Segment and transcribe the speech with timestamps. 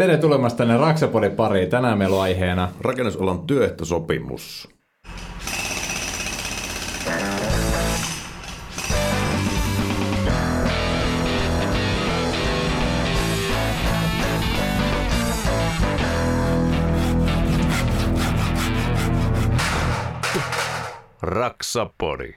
[0.00, 1.70] Tere tulemasta tänne Raksapodin pariin.
[1.70, 4.68] Tänään meillä on aiheena Rakennusalan työehtosopimus.
[21.22, 22.32] Raksapodi.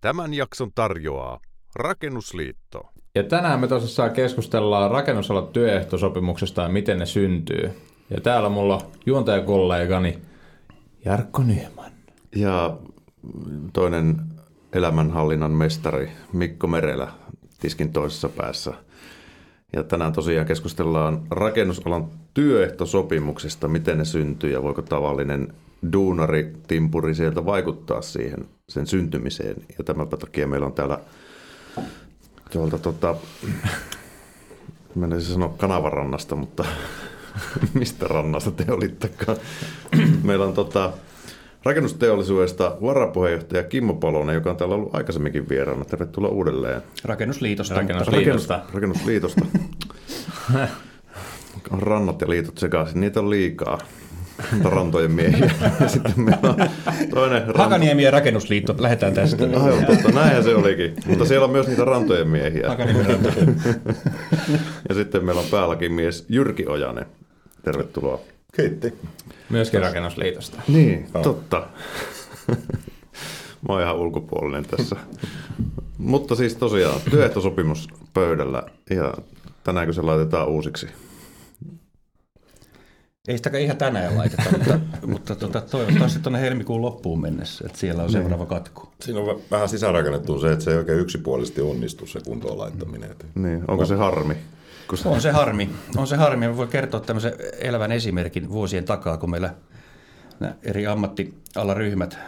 [0.00, 1.40] Tämän jakson tarjoaa
[1.74, 2.90] Rakennusliitto.
[3.20, 7.70] Ja tänään me tosissaan keskustellaan rakennusalan työehtosopimuksesta ja miten ne syntyy.
[8.10, 10.18] Ja täällä mulla on juontajakollegani
[11.04, 11.92] Jarkko Nyman.
[12.36, 12.76] Ja
[13.72, 14.16] toinen
[14.72, 17.08] elämänhallinnan mestari Mikko Merelä
[17.60, 18.72] tiskin toisessa päässä.
[19.72, 25.54] Ja tänään tosiaan keskustellaan rakennusalan työehtosopimuksesta, miten ne syntyy ja voiko tavallinen
[25.92, 29.56] duunari, timpuri sieltä vaikuttaa siihen, sen syntymiseen.
[29.78, 30.98] Ja tämän takia meillä on täällä
[32.50, 33.14] tuolta tota,
[34.94, 36.64] menisin sanoa kanavarannasta, mutta
[37.78, 39.38] mistä rannasta te olittekaan.
[40.22, 40.92] Meillä on tota,
[41.64, 45.84] rakennusteollisuudesta varapuheenjohtaja Kimmo Palonen, joka on täällä ollut aikaisemminkin vieraana.
[45.84, 46.82] Tervetuloa uudelleen.
[47.04, 47.74] Rakennusliitosta.
[47.74, 48.54] Rakennusliitosta.
[48.54, 49.44] Rakennus, rakennusliitosta.
[51.70, 53.78] on rannat ja liitot sekaisin, niitä on liikaa.
[54.64, 55.50] Rantojen miehiä.
[55.80, 56.56] Ja sitten meillä on
[57.10, 57.62] toinen ranta.
[57.62, 59.44] Hakaniemi ja Rakennusliitto, lähdetään tästä.
[59.44, 60.94] Aivan totta, näinhän se olikin.
[61.06, 62.66] Mutta siellä on myös niitä rantojen miehiä.
[64.88, 67.06] Ja sitten meillä on päälläkin mies Jyrki Ojanen.
[67.62, 68.20] Tervetuloa.
[68.56, 68.94] Kiitti.
[69.50, 70.62] Myöskin Rakennusliitosta.
[70.68, 71.66] Niin, totta.
[73.68, 74.96] Mä oon ihan ulkopuolinen tässä.
[75.98, 79.14] Mutta siis tosiaan työehtosopimus pöydällä ja
[79.64, 80.86] tänäänkö se laitetaan uusiksi?
[83.28, 88.02] Ei sitäkään ihan tänään laiteta, mutta, mutta tuota, toivottavasti tuonne helmikuun loppuun mennessä, että siellä
[88.02, 88.88] on seuraava katku.
[89.02, 93.10] Siinä on vä- vähän sisäänrakennettu se, että se ei oikein yksipuolisesti onnistu se kuntoon laittaminen.
[93.34, 94.34] Niin, onko se harmi?
[94.94, 95.70] Se- On se harmi.
[95.96, 96.48] On se harmi.
[96.48, 99.54] Mä voin kertoa tämmöisen elävän esimerkin vuosien takaa, kun meillä
[100.40, 102.18] nämä eri ammattialaryhmät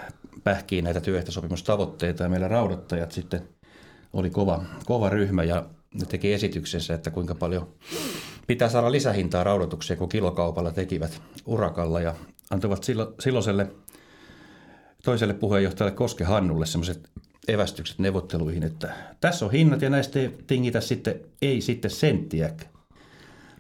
[0.45, 3.43] pähkii näitä työehtosopimustavoitteita ja meillä raudoittajat sitten
[4.13, 5.65] oli kova, kova ryhmä ja
[5.95, 7.69] ne teki esityksensä, että kuinka paljon
[8.47, 12.15] pitää saada lisähintaa raudoitukseen, kun kilokaupalla tekivät urakalla ja
[12.51, 13.67] antoivat sillo- silloiselle
[15.05, 17.11] toiselle puheenjohtajalle Koske Hannulle semmoiset
[17.49, 22.73] evästykset neuvotteluihin, että tässä on hinnat ja näistä ei tingitä sitten, ei sitten senttiäkään.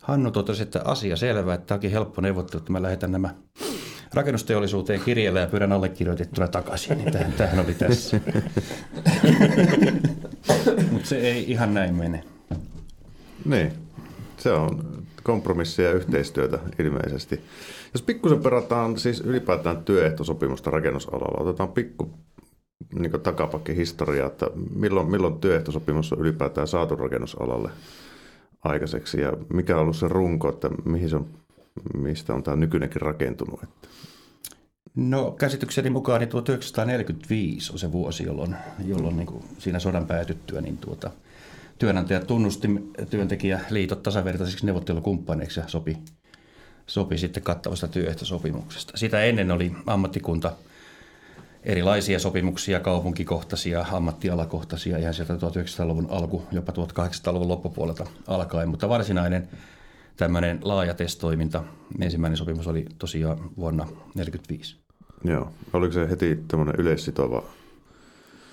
[0.02, 3.34] Hannu totesi, että asia selvä, että tämä onkin helppo neuvottelu, että mä lähetän nämä
[4.14, 8.20] rakennusteollisuuteen kirjeellä ja pyydän allekirjoitettuna takaisin, niin tämähän, tämähän oli tässä.
[10.92, 12.24] Mutta se ei ihan näin mene.
[13.44, 13.72] Niin,
[14.42, 17.40] se on kompromissia ja yhteistyötä ilmeisesti.
[17.94, 22.10] Jos pikkusen perataan siis ylipäätään työehtosopimusta rakennusalalla, otetaan pikku
[22.94, 27.70] niin takapakki historiaa, että milloin, milloin työehtosopimus on ylipäätään saatu rakennusalalle
[28.64, 31.26] aikaiseksi ja mikä on ollut se runko, että mihin se on,
[31.94, 33.62] mistä on tämä nykyinenkin rakentunut.
[33.62, 33.88] Että.
[34.96, 40.60] No käsitykseni mukaan niin 1945 on se vuosi, jolloin, jolloin niin kuin siinä sodan päätyttyä
[40.60, 41.10] niin tuota,
[41.82, 42.68] työnantaja tunnusti
[43.10, 45.98] työntekijäliitot tasavertaisiksi neuvottelukumppaneiksi ja sopi,
[46.86, 48.96] sopi sitten kattavasta työehtosopimuksesta.
[48.96, 50.52] Sitä ennen oli ammattikunta
[51.62, 59.48] erilaisia sopimuksia, kaupunkikohtaisia, ammattialakohtaisia, ihan sieltä 1900-luvun alku, jopa 1800-luvun loppupuolelta alkaen, mutta varsinainen
[60.16, 61.64] tämmöinen laaja testoiminta,
[62.00, 64.76] ensimmäinen sopimus oli tosiaan vuonna 1945.
[65.24, 65.52] Joo.
[65.72, 67.42] Oliko se heti tämmöinen yleissitova?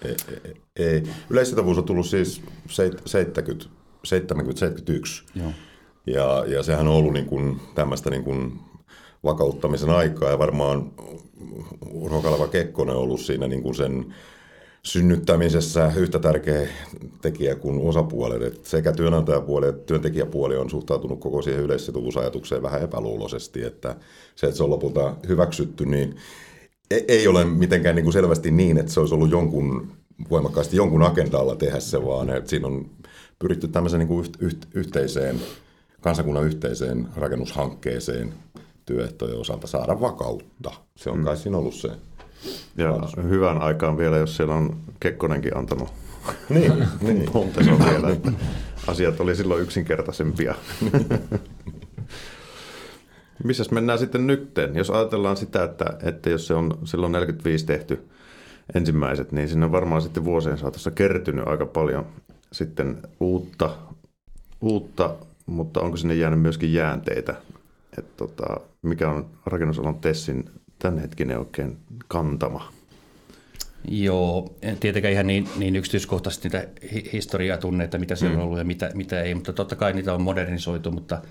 [0.06, 0.16] Ei,
[0.46, 1.04] ei, ei.
[1.30, 3.66] Yleissitovuus on tullut siis seit- 70,
[4.08, 5.24] 70-71.
[5.36, 5.52] Joo.
[6.08, 8.60] Ja, ja sehän on ollut niin kuin tämmöistä niin kuin
[9.24, 10.92] vakauttamisen aikaa ja varmaan
[11.92, 14.14] Urho Kaleva Kekkonen on ollut siinä niin kuin sen
[14.84, 16.68] synnyttämisessä yhtä tärkeä
[17.22, 18.42] tekijä kuin osapuolet.
[18.42, 23.96] Et sekä työnantajapuoli että työntekijäpuoli on suhtautunut koko siihen yleissitovuusajatukseen vähän epäluuloisesti, että
[24.36, 26.16] se, että se on lopulta hyväksytty, niin
[26.92, 29.92] ei- ole mitenkään niin kuin selvästi niin, että se olisi ollut jonkun
[30.30, 32.90] voimakkaasti jonkun agendalla tehdä se, vaan että siinä on
[33.40, 35.40] pyritty tämmöiseen niin kuin yht, yht, yhteiseen,
[36.02, 38.34] kansakunnan yhteiseen rakennushankkeeseen
[38.86, 40.72] työehtojen osalta saada vakautta.
[40.96, 41.90] Se on kai siinä ollut se.
[42.78, 43.00] Ja
[43.30, 45.90] hyvän aikaan vielä, jos siellä on Kekkonenkin antanut
[46.50, 47.30] Niin, niin.
[47.92, 48.32] vielä, että
[48.88, 50.56] asiat oli silloin yksinkertaisempia.
[53.44, 54.76] Missäs mennään sitten nytten?
[54.76, 58.10] Jos ajatellaan sitä, että, että jos se on silloin 45 tehty
[58.76, 62.06] ensimmäiset, niin sinne on varmaan sitten vuosien saatossa kertynyt aika paljon
[62.52, 63.70] sitten uutta,
[64.62, 65.16] uutta
[65.50, 67.36] mutta onko sinne jäänyt myöskin jäänteitä?
[67.98, 70.50] Et tota, mikä on rakennusalan Tessin
[70.80, 71.78] tämänhetkinen oikein
[72.08, 72.74] kantama?
[73.88, 78.44] Joo, en tietenkään ihan niin, niin yksityiskohtaisesti niitä hi- historiaa tunne, että mitä siellä on
[78.44, 81.22] ollut ja mitä, mitä ei, mutta totta kai niitä on modernisoitu, mutta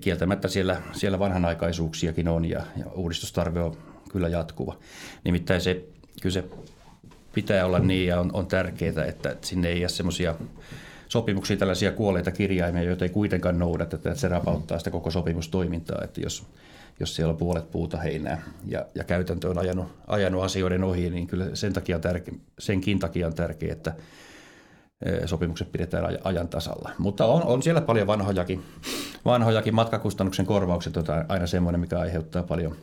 [0.00, 3.76] kieltämättä siellä, siellä vanhanaikaisuuksiakin on ja, ja uudistustarve on
[4.12, 4.78] kyllä jatkuva.
[5.24, 5.84] Nimittäin se,
[6.22, 6.44] kyllä se
[7.34, 10.34] pitää olla niin ja on, on tärkeää, että sinne ei jää semmoisia
[11.08, 16.20] sopimuksia, tällaisia kuolleita kirjaimia, joita ei kuitenkaan noudateta, että se rapauttaa sitä koko sopimustoimintaa, että
[16.20, 16.46] jos,
[17.00, 21.26] jos siellä on puolet puuta heinää ja, ja käytäntö on ajanut, ajanut asioiden ohi, niin
[21.26, 23.94] kyllä sen takia on tärke, senkin takia on tärkeää, että
[25.26, 26.90] sopimukset pidetään ajan tasalla.
[26.98, 28.62] Mutta on, on siellä paljon vanhojakin,
[29.24, 32.76] vanhojakin matkakustannuksen korvaukset, on aina semmoinen, mikä aiheuttaa paljon,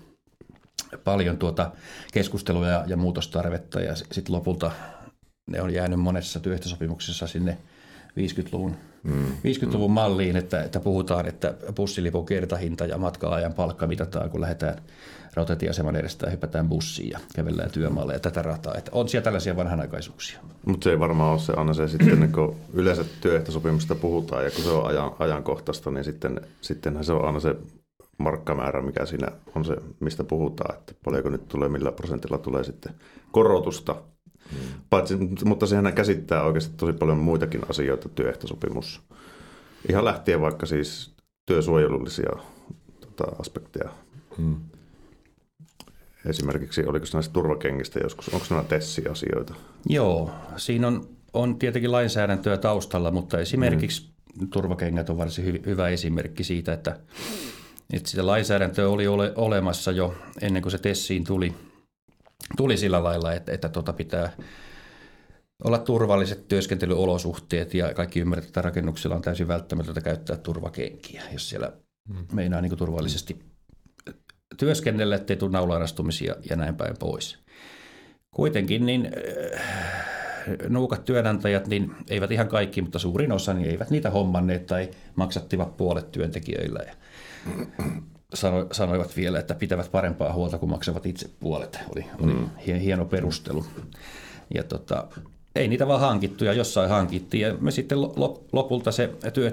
[1.04, 1.72] paljon tuota
[2.14, 4.72] keskustelua ja, ja muutostarvetta ja sitten lopulta
[5.48, 7.58] ne on jäänyt monessa työehtosopimuksessa sinne
[8.20, 9.26] 50-luvun, mm.
[9.26, 14.82] 50-luvun malliin, että, että puhutaan, että bussilipun kertahinta ja matka-ajan palkka mitataan, kun lähdetään
[15.36, 18.76] rautatieaseman edestä ja hypätään bussiin ja kävellään työmaalle ja tätä rataa.
[18.76, 20.40] Että on siellä tällaisia vanhanaikaisuuksia.
[20.66, 24.64] Mutta se ei varmaan ole se aina se sitten, kun yleensä työehtosopimusta puhutaan ja kun
[24.64, 27.56] se on ajan, ajankohtaista, niin sitten, sittenhän se on aina se
[28.18, 32.94] markkamäärä, mikä siinä on se, mistä puhutaan, että paljonko nyt tulee, millä prosentilla tulee sitten
[33.32, 33.96] korotusta
[34.52, 34.58] Mm.
[34.90, 39.02] Paitsi, mutta sehän käsittää oikeasti tosi paljon muitakin asioita, työehtosopimus.
[39.90, 41.16] Ihan lähtien vaikka siis
[41.46, 42.30] työsuojelullisia
[43.00, 43.90] tota, aspekteja.
[44.38, 44.56] Mm.
[46.26, 49.56] Esimerkiksi oliko näistä turvakengistä joskus, onko nämä TESSI-asioita?
[49.90, 54.10] Joo, siinä on, on tietenkin lainsäädäntöä taustalla, mutta esimerkiksi
[54.42, 54.50] mm.
[54.50, 57.00] turvakengät on varsin hy, hyvä esimerkki siitä, että,
[57.94, 61.54] että sitä lainsäädäntöä oli ole, olemassa jo ennen kuin se TESSiin tuli–
[62.58, 64.32] tuli sillä lailla, että, että tota pitää
[65.64, 71.72] olla turvalliset työskentelyolosuhteet ja kaikki ymmärretään, että rakennuksilla on täysin välttämätöntä käyttää turvakenkiä, jos siellä
[72.14, 72.26] hmm.
[72.34, 73.40] meinaa niin turvallisesti
[74.58, 77.40] työskennellä, ettei tule naulaanastumisia ja näin päin pois.
[78.32, 79.10] Kuitenkin niin
[79.56, 79.62] äh,
[80.70, 85.78] nuukat työnantajat, niin eivät ihan kaikki, mutta suurin osa, niin eivät niitä hommanneet tai maksattivat
[85.78, 86.80] puolet työntekijöillä.
[86.80, 86.94] Ja
[88.34, 91.80] sano, sanoivat vielä, että pitävät parempaa huolta kuin maksavat itse puolet.
[91.96, 92.50] Oli, oli mm.
[92.66, 93.66] hieno perustelu.
[94.54, 95.08] Ja tota,
[95.56, 98.02] ei niitä vaan hankittu ja jossain hankittiin ja me sitten
[98.52, 99.10] lopulta se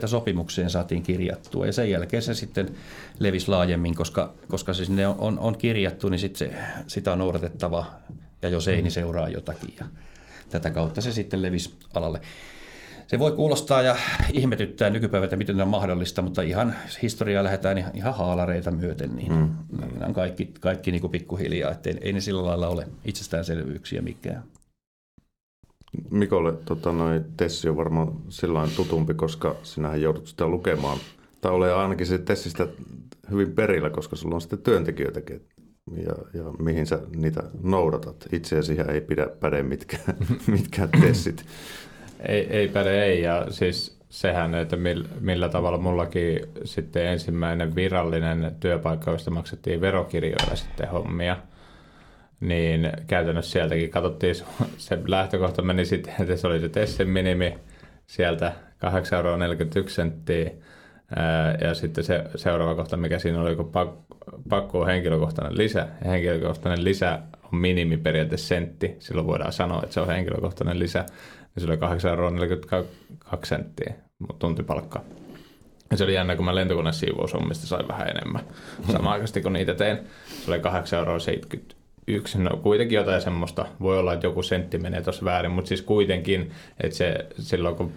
[0.06, 2.74] sopimukseen saatiin kirjattua ja sen jälkeen se sitten
[3.18, 6.54] levisi laajemmin, koska, koska se sinne on, on kirjattu, niin sit se,
[6.86, 7.86] sitä on noudatettava
[8.42, 9.86] ja jos ei, niin seuraa jotakin ja
[10.50, 12.20] tätä kautta se sitten levisi alalle.
[13.06, 13.96] Se voi kuulostaa ja
[14.32, 19.48] ihmetyttää nykypäivänä, miten on mahdollista, mutta ihan historiaa lähdetään ihan haalareita myöten, niin mm.
[19.78, 24.02] nämä on kaikki, kaikki niin kuin pikkuhiljaa, että ei, ei ne sillä lailla ole itsestäänselvyyksiä
[24.02, 24.42] mikään.
[26.10, 30.98] Mikolle tota, noi Tessi on varmaan sillä tutumpi, koska sinähän joudut sitä lukemaan.
[31.40, 32.66] Tai ole ainakin se Tessistä
[33.30, 35.40] hyvin perillä, koska sulla on sitten työntekijöitäkin
[35.96, 38.28] ja, ja mihin sä niitä noudatat.
[38.32, 40.16] Itse siihen ei pidä päde mitkään,
[40.46, 41.44] mitkään tessit.
[42.28, 48.56] Ei, ei päde ei, ja siis sehän, että millä, millä tavalla mullakin sitten ensimmäinen virallinen
[48.60, 51.36] työpaikka, josta maksettiin verokirjoilla sitten hommia,
[52.42, 54.34] niin käytännössä sieltäkin katsottiin,
[54.76, 57.58] se lähtökohta meni sitten, että se oli se Tessin minimi
[58.06, 58.52] sieltä
[58.84, 59.36] 8,41 euroa
[61.60, 63.72] ja sitten se seuraava kohta, mikä siinä oli, kun
[64.48, 67.18] pakko on henkilökohtainen lisä, ja henkilökohtainen lisä
[67.52, 70.98] on minimi periaatteessa sentti, silloin voidaan sanoa, että se on henkilökohtainen lisä,
[71.54, 72.30] ja se oli 8,42 euroa
[74.38, 75.02] tuntipalkka.
[75.90, 78.42] Ja se oli jännä, kun mä lentokoneen siivoushommista sain vähän enemmän.
[78.92, 79.98] Samaan aikaan kun niitä tein,
[80.44, 81.18] se oli 8,71 euroa.
[82.38, 83.66] No kuitenkin jotain semmoista.
[83.80, 87.92] Voi olla, että joku sentti menee tuossa väärin, mutta siis kuitenkin, että se silloin kun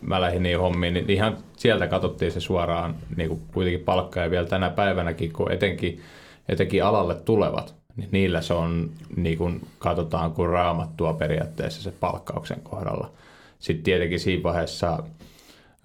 [0.00, 4.30] mä lähdin niihin hommiin, niin ihan sieltä katsottiin se suoraan niin kuin kuitenkin palkka ja
[4.30, 6.00] vielä tänä päivänäkin, kun etenkin,
[6.48, 12.60] etenkin alalle tulevat, niin niillä se on, niin kuin katsotaan kuin raamattua periaatteessa se palkkauksen
[12.60, 13.12] kohdalla.
[13.58, 15.02] Sitten tietenkin siinä vaiheessa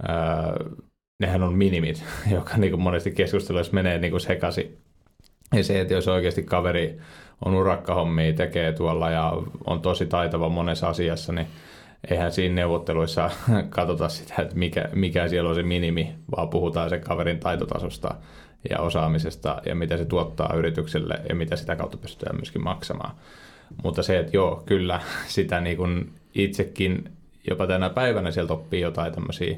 [0.08, 0.54] ää,
[1.20, 2.04] nehän on minimit,
[2.36, 4.78] joka niin kuin monesti keskusteluissa menee niin kuin sekaisin.
[5.56, 7.00] Ja se, että jos oikeasti kaveri
[7.46, 9.34] on urakkahommia, tekee tuolla ja
[9.66, 11.48] on tosi taitava monessa asiassa, niin
[12.10, 13.30] eihän siinä neuvotteluissa
[13.70, 18.16] katsota sitä, että mikä, mikä siellä on se minimi, vaan puhutaan se kaverin taitotasosta
[18.70, 23.16] ja osaamisesta ja mitä se tuottaa yritykselle ja mitä sitä kautta pystytään myöskin maksamaan.
[23.84, 27.12] Mutta se, että joo, kyllä sitä niin kuin itsekin
[27.50, 29.58] jopa tänä päivänä sieltä oppii jotain tämmöisiä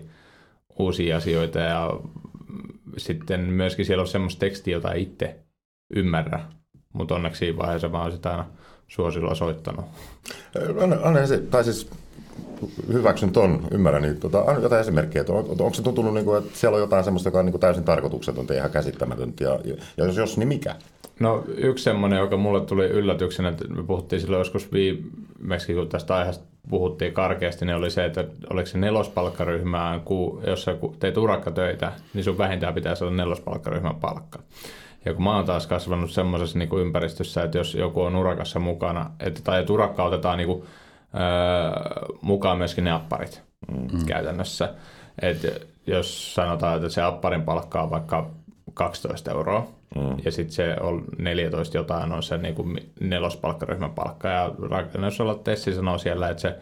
[0.79, 1.91] uusia asioita ja
[2.97, 5.39] sitten myöskin siellä on semmoista tekstiä, jota itse
[5.95, 6.39] ymmärrä,
[6.93, 8.45] mutta onneksi siinä vaiheessa mä oon sitä aina
[8.87, 9.85] suosilla soittanut.
[10.77, 11.89] On, on se, tai siis
[12.93, 16.59] hyväksyn ton, ymmärrän, niin tota, jotain esimerkkejä, että on, onko se tuntunut, niin kuin, että
[16.59, 19.75] siellä on jotain semmoista, joka on niin kuin täysin tarkoituksetonta ja ihan käsittämätöntä, ja, ja
[19.97, 20.75] jos, jos, niin mikä?
[21.19, 26.15] No yksi semmoinen, joka mulle tuli yllätyksenä, että me puhuttiin silloin joskus viimeksi, kun tästä
[26.15, 30.01] aiheesta puhuttiin karkeasti, niin oli se, että oliko se nelospalkkaryhmään,
[30.47, 34.39] jos sä teet urakkatöitä, niin sun vähintään pitää olla nelospalkkaryhmän palkka.
[35.05, 39.11] Ja kun mä oon taas kasvanut semmoisessa niin ympäristössä, että jos joku on urakassa mukana,
[39.19, 40.63] että, tai että urakka otetaan niin kuin,
[41.15, 43.41] öö, mukaan myöskin ne apparit
[43.71, 44.05] mm.
[44.05, 44.73] käytännössä.
[45.21, 45.47] Että
[45.87, 48.29] jos sanotaan, että se apparin palkka on vaikka
[48.73, 50.17] 12 euroa, mm.
[50.25, 55.73] ja sitten se on 14 jotain, on se niin kuin nelospalkkaryhmän palkka, ja rakennusalan Tessi
[55.73, 56.55] sanoo siellä, että se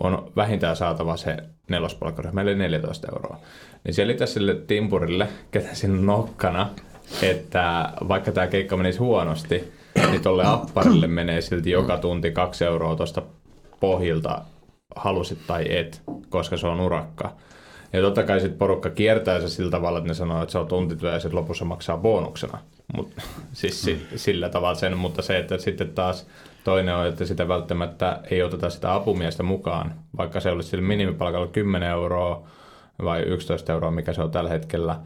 [0.00, 1.36] on vähintään saatava se
[1.68, 3.38] nelospalkkaryhmä, eli 14 euroa.
[3.84, 6.70] Niin selitä sille timpurille, ketä siinä nokkana,
[7.22, 9.72] että vaikka tämä keikka menisi huonosti,
[10.10, 13.22] niin tuolle apparille menee silti joka tunti kaksi euroa tuosta
[13.80, 14.42] pohjilta,
[14.96, 17.32] halusit tai et, koska se on urakka.
[17.92, 20.66] Ja totta kai sitten porukka kiertää se sillä tavalla, että ne sanoo, että se on
[20.66, 22.58] tuntityö ja sitten lopussa maksaa bonuksena.
[22.96, 23.12] Mut,
[23.52, 26.26] siis si, sillä tavalla sen, mutta se, että sitten taas
[26.64, 31.46] toinen on, että sitä välttämättä ei oteta sitä apumiestä mukaan, vaikka se olisi sillä minimipalkalla
[31.46, 32.42] 10 euroa
[33.04, 34.96] vai 11 euroa, mikä se on tällä hetkellä,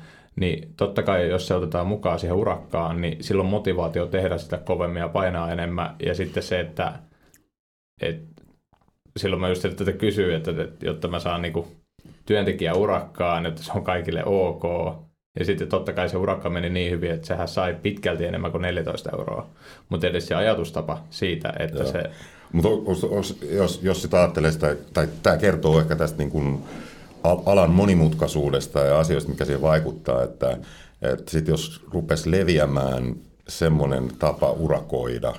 [0.40, 5.00] niin totta kai jos se otetaan mukaan siihen urakkaan, niin silloin motivaatio tehdä sitä kovemmin
[5.00, 5.96] ja painaa enemmän.
[6.06, 6.92] Ja sitten se, että,
[8.02, 8.42] että
[9.16, 11.68] silloin mä just tätä kysyin, että, että jotta mä saan niinku
[12.26, 14.62] työntekijä urakkaan, että se on kaikille ok.
[15.38, 18.62] Ja sitten totta kai se urakka meni niin hyvin, että sehän sai pitkälti enemmän kuin
[18.62, 19.46] 14 euroa.
[19.88, 21.92] Mutta edes se ajatustapa siitä, että Joo.
[21.92, 22.02] se...
[22.52, 22.68] Mutta
[23.14, 26.64] jos, jos, jos sitä ajattelee sitä, tai tämä kertoo ehkä tästä niin kuin
[27.24, 30.58] alan monimutkaisuudesta ja asioista, mikä siihen vaikuttaa, että,
[31.02, 33.14] että sit jos rupesi leviämään
[33.48, 35.34] semmoinen tapa urakoida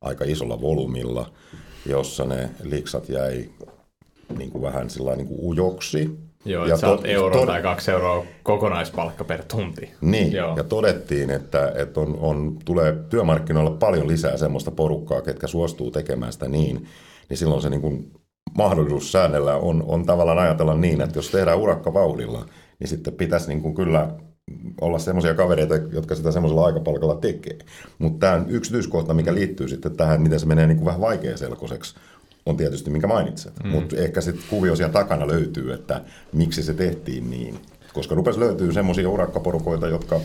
[0.00, 1.30] aika isolla volyymilla,
[1.86, 3.50] jossa ne liksat jäi
[4.38, 6.10] niin kuin vähän sillä niin kuin ujoksi.
[6.44, 9.90] Joo, ja saat to- euro to- tai kaksi euroa kokonaispalkka per tunti.
[10.00, 10.56] Niin, Joo.
[10.56, 16.32] ja todettiin, että, että on, on, tulee työmarkkinoilla paljon lisää semmoista porukkaa, ketkä suostuu tekemään
[16.32, 16.86] sitä niin,
[17.28, 18.12] niin silloin se niin kuin
[18.58, 22.46] mahdollisuus säännellä on, on tavallaan ajatella niin, että jos tehdään urakka vauhdilla,
[22.78, 24.08] niin sitten pitäisi niin kuin kyllä
[24.80, 27.58] olla semmoisia kavereita, jotka sitä semmoisella aikapalkalla tekee.
[27.98, 31.94] Mutta tämä yksityiskohta, mikä liittyy sitten tähän, miten se menee niin kuin vähän vaikeaselkoiseksi,
[32.46, 33.52] on tietysti minkä mainitset.
[33.64, 33.70] Mm.
[33.70, 36.00] Mutta ehkä sitten kuvio siellä takana löytyy, että
[36.32, 37.58] miksi se tehtiin niin.
[37.94, 40.20] Koska rupesi löytyy semmoisia urakkaporukoita, jotka...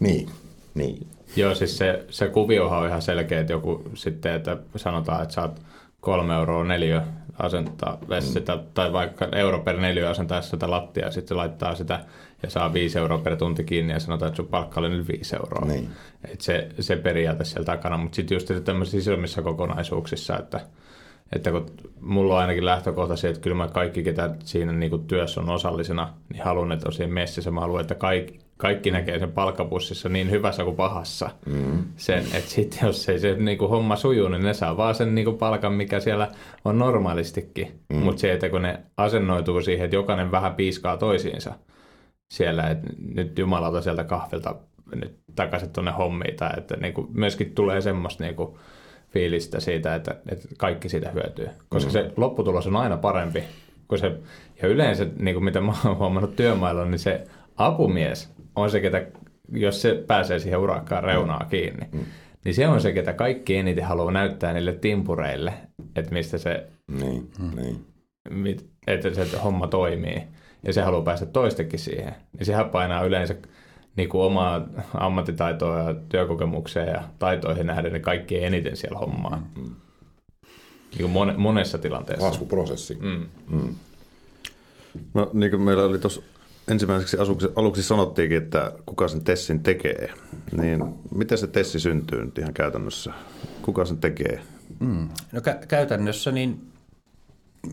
[0.00, 0.28] Niin,
[0.74, 1.06] niin.
[1.36, 5.62] Joo, siis se, se kuviohan on ihan selkeä, että joku sitten, että sanotaan, että saat
[6.06, 7.02] kolme euroa neljä
[7.38, 8.62] asentaa sitä, mm.
[8.74, 12.04] tai vaikka euro per neljä asentaa sitä lattiaa, sitten se laittaa sitä
[12.42, 15.36] ja saa 5 euroa per tunti kiinni ja sanotaan, että sun palkka oli nyt 5
[15.36, 15.64] euroa.
[15.68, 15.88] Niin.
[16.32, 20.60] Et se, se periaate siellä takana, mutta sitten just tämmöisissä isommissa kokonaisuuksissa, että,
[21.32, 21.66] että kun
[22.00, 25.50] mulla on ainakin lähtökohta se, että kyllä mä kaikki, ketä siinä niin kuin työssä on
[25.50, 27.50] osallisena, niin haluan, että on siinä messissä.
[27.50, 31.30] Mä haluan, että kaikki, kaikki näkee sen palkkapussissa niin hyvässä kuin pahassa.
[31.46, 31.84] Mm.
[31.96, 35.14] Sen, että sitten jos ei se niin kuin homma sujuu, niin ne saa vaan sen
[35.14, 36.30] niin kuin palkan, mikä siellä
[36.64, 37.80] on normaalistikin.
[37.92, 37.96] Mm.
[37.96, 41.54] Mutta se, että kun ne asennoituu siihen, että jokainen vähän piiskaa toisiinsa
[42.30, 44.54] siellä, että nyt jumalauta sieltä kahvilta
[44.94, 46.36] nyt takaisin tuonne hommiin.
[46.36, 48.56] Tai että niin kuin myöskin tulee semmoista niin kuin
[49.16, 51.48] fiilistä siitä, että, että kaikki siitä hyötyy.
[51.68, 51.92] Koska mm.
[51.92, 53.44] se lopputulos on aina parempi.
[53.88, 54.12] Kun se,
[54.62, 57.24] ja yleensä, niin kuin mitä mä oon huomannut työmailla, niin se
[57.56, 59.06] apumies on se, ketä,
[59.52, 61.48] jos se pääsee siihen urakkaan reunaa mm.
[61.48, 62.00] kiinni, mm.
[62.44, 65.52] niin se on se, ketä kaikki eniten haluaa näyttää niille timpureille,
[65.96, 66.66] että mistä se,
[67.00, 67.62] niin, mm.
[67.62, 67.84] niin.
[68.30, 70.22] Mit, että se homma toimii.
[70.62, 72.14] Ja se haluaa päästä toistekin siihen.
[72.32, 73.34] Niin sehän painaa yleensä
[73.96, 79.42] niin kuin omaa ammattitaitoa ja työkokemukseen ja taitoihin nähden ne kaikki eniten siellä hommaa.
[79.56, 79.74] Mm.
[80.98, 82.26] Niin kuin monessa tilanteessa.
[82.26, 82.98] Laskuprosessi.
[83.00, 83.26] Mm.
[83.48, 83.74] Mm.
[85.14, 86.22] No niin kuin meillä oli tuossa
[86.68, 90.12] ensimmäiseksi aluksi, aluksi sanottiinkin, että kuka sen tessin tekee.
[90.60, 90.84] Niin
[91.14, 93.12] miten se tessi syntyy nyt ihan käytännössä?
[93.62, 94.40] Kuka sen tekee?
[94.80, 95.08] Mm.
[95.32, 96.72] No kä- käytännössä niin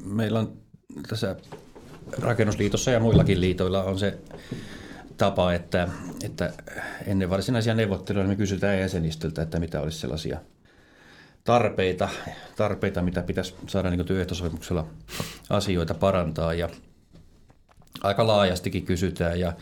[0.05, 0.53] meillä on
[1.09, 1.35] tässä
[2.21, 4.17] rakennusliitossa ja muillakin liitoilla on se
[5.17, 5.87] tapa, että,
[6.23, 6.53] että
[7.05, 10.39] ennen varsinaisia neuvotteluja me kysytään jäsenistöltä, että mitä olisi sellaisia
[11.43, 12.09] tarpeita,
[12.55, 14.87] tarpeita mitä pitäisi saada niin työehtosopimuksella
[15.49, 16.69] asioita parantaa ja
[18.03, 19.53] aika laajastikin kysytään ja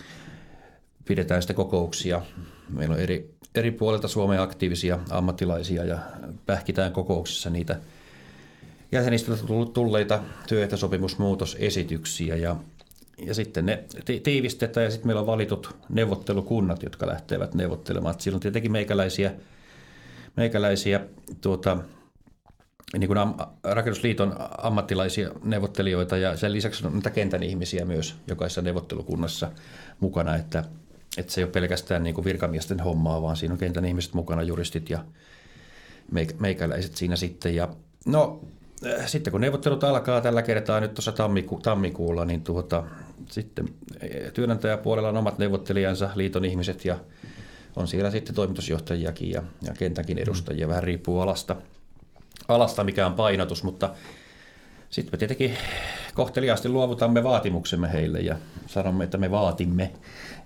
[1.05, 2.21] pidetään sitä kokouksia.
[2.69, 5.99] Meillä on eri, eri puolilta Suomen aktiivisia ammattilaisia ja
[6.45, 7.79] pähkitään kokouksissa niitä
[8.91, 9.43] jäsenistöltä
[9.73, 12.55] tulleita työehtosopimusmuutosesityksiä ja
[13.17, 13.83] ja sitten ne
[14.23, 18.15] tiivistetään ja sitten meillä on valitut neuvottelukunnat, jotka lähtevät neuvottelemaan.
[18.17, 19.33] Silloin tietenkin meikäläisiä,
[20.37, 20.99] meikäläisiä
[21.41, 21.77] tuota,
[22.97, 28.61] niin kuin am, rakennusliiton ammattilaisia neuvottelijoita ja sen lisäksi on näitä kentän ihmisiä myös jokaisessa
[28.61, 29.51] neuvottelukunnassa
[29.99, 30.63] mukana, että,
[31.17, 34.43] että se ei ole pelkästään niin kuin virkamiesten hommaa, vaan siinä on kentän ihmiset mukana,
[34.43, 35.05] juristit ja
[36.39, 37.55] meikäläiset siinä sitten.
[37.55, 37.69] Ja
[38.05, 38.41] no
[39.05, 42.83] sitten kun neuvottelut alkaa tällä kertaa nyt tuossa tammiku, tammikuulla, niin tuota,
[43.29, 43.65] sitten
[44.03, 46.99] äh, työnantajapuolella on omat neuvottelijansa, liiton ihmiset ja
[47.75, 51.55] on siellä sitten toimitusjohtajiakin ja, ja kentänkin edustajia, vähän riippuu alasta,
[52.47, 53.89] alasta mikä on painotus, mutta
[54.89, 55.57] sitten me tietenkin
[56.13, 58.35] kohteliaasti luovutamme vaatimuksemme heille ja
[58.67, 59.91] sanomme, että me vaatimme.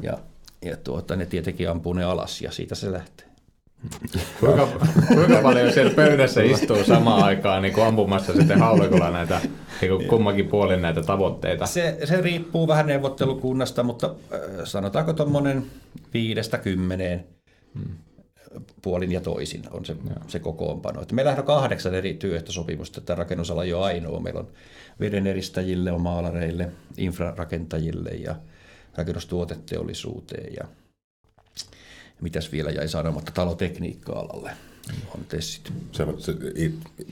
[0.01, 0.17] Ja,
[0.61, 3.27] ja tuota, ne tietenkin ampuu ne alas ja siitä se lähtee.
[4.39, 4.67] Kuinka,
[5.07, 9.41] kuinka paljon siellä pöydässä istuu samaan aikaan niin kuin ampumassa sitten haulikolla näitä
[9.81, 11.65] niin kuin kummankin puolin näitä tavoitteita?
[11.65, 15.65] Se, se riippuu vähän neuvottelukunnasta, mutta äh, sanotaanko tuommoinen
[16.13, 17.25] viidestä kymmeneen
[17.73, 17.95] hmm.
[18.81, 19.95] puolin ja toisin on se,
[20.27, 21.01] se kokoonpano.
[21.01, 24.19] Että meillä on kahdeksan eri työehtosopimusta, että rakennusala ei ole ainoa.
[24.19, 24.47] Meillä on
[24.99, 28.35] vedeneristäjille, on maalareille, infrarakentajille ja
[28.97, 30.67] rakennustuoteteollisuuteen ja
[32.21, 34.51] mitäs vielä jäi sanomatta talotekniikka-alalle
[35.15, 35.73] on tessit.
[35.91, 36.33] Se, se,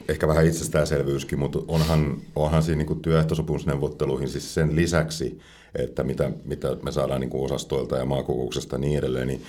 [0.09, 5.39] ehkä vähän itsestäänselvyyskin, mutta onhan, onhan siinä niin työehtosopimusneuvotteluihin siis sen lisäksi,
[5.75, 9.43] että mitä, mitä me saadaan niin osastoilta ja maakokouksesta ja niin edelleen, niin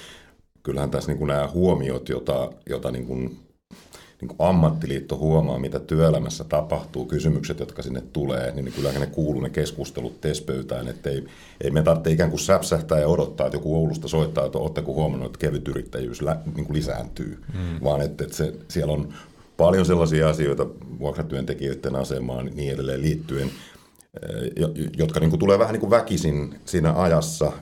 [0.62, 3.43] kyllähän tässä niin nämä huomiot, joita, joita niin kuin
[4.24, 9.06] niin kuin ammattiliitto huomaa, mitä työelämässä tapahtuu, kysymykset, jotka sinne tulee, niin, niin kyllähän ne
[9.06, 11.24] kuuluu ne keskustelut tespöytään, että ei,
[11.60, 15.26] ei me tarvitse ikään kuin säpsähtää ja odottaa, että joku Oulusta soittaa, että oletteko huomannut,
[15.26, 17.84] että kevyt yrittäjyys lä, niin kuin lisääntyy, mm.
[17.84, 19.14] vaan että, että se, siellä on
[19.56, 20.66] paljon sellaisia asioita
[20.98, 23.50] vuokratyöntekijöiden asemaan niin edelleen liittyen,
[24.22, 27.52] eh, jotka niin kuin tulee vähän niin kuin väkisin siinä ajassa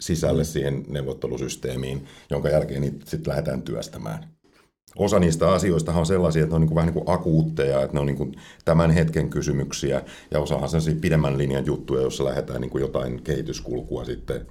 [0.00, 4.39] sisälle siihen neuvottelusysteemiin, jonka jälkeen niitä sitten lähdetään työstämään
[4.96, 8.00] osa niistä asioista on sellaisia, että ne on niin vähän niin kuin akuutteja, että ne
[8.00, 12.70] on niin kuin tämän hetken kysymyksiä, ja osahan sellaisia pidemmän linjan juttuja, joissa lähdetään niin
[12.70, 14.46] kuin jotain kehityskulkua sitten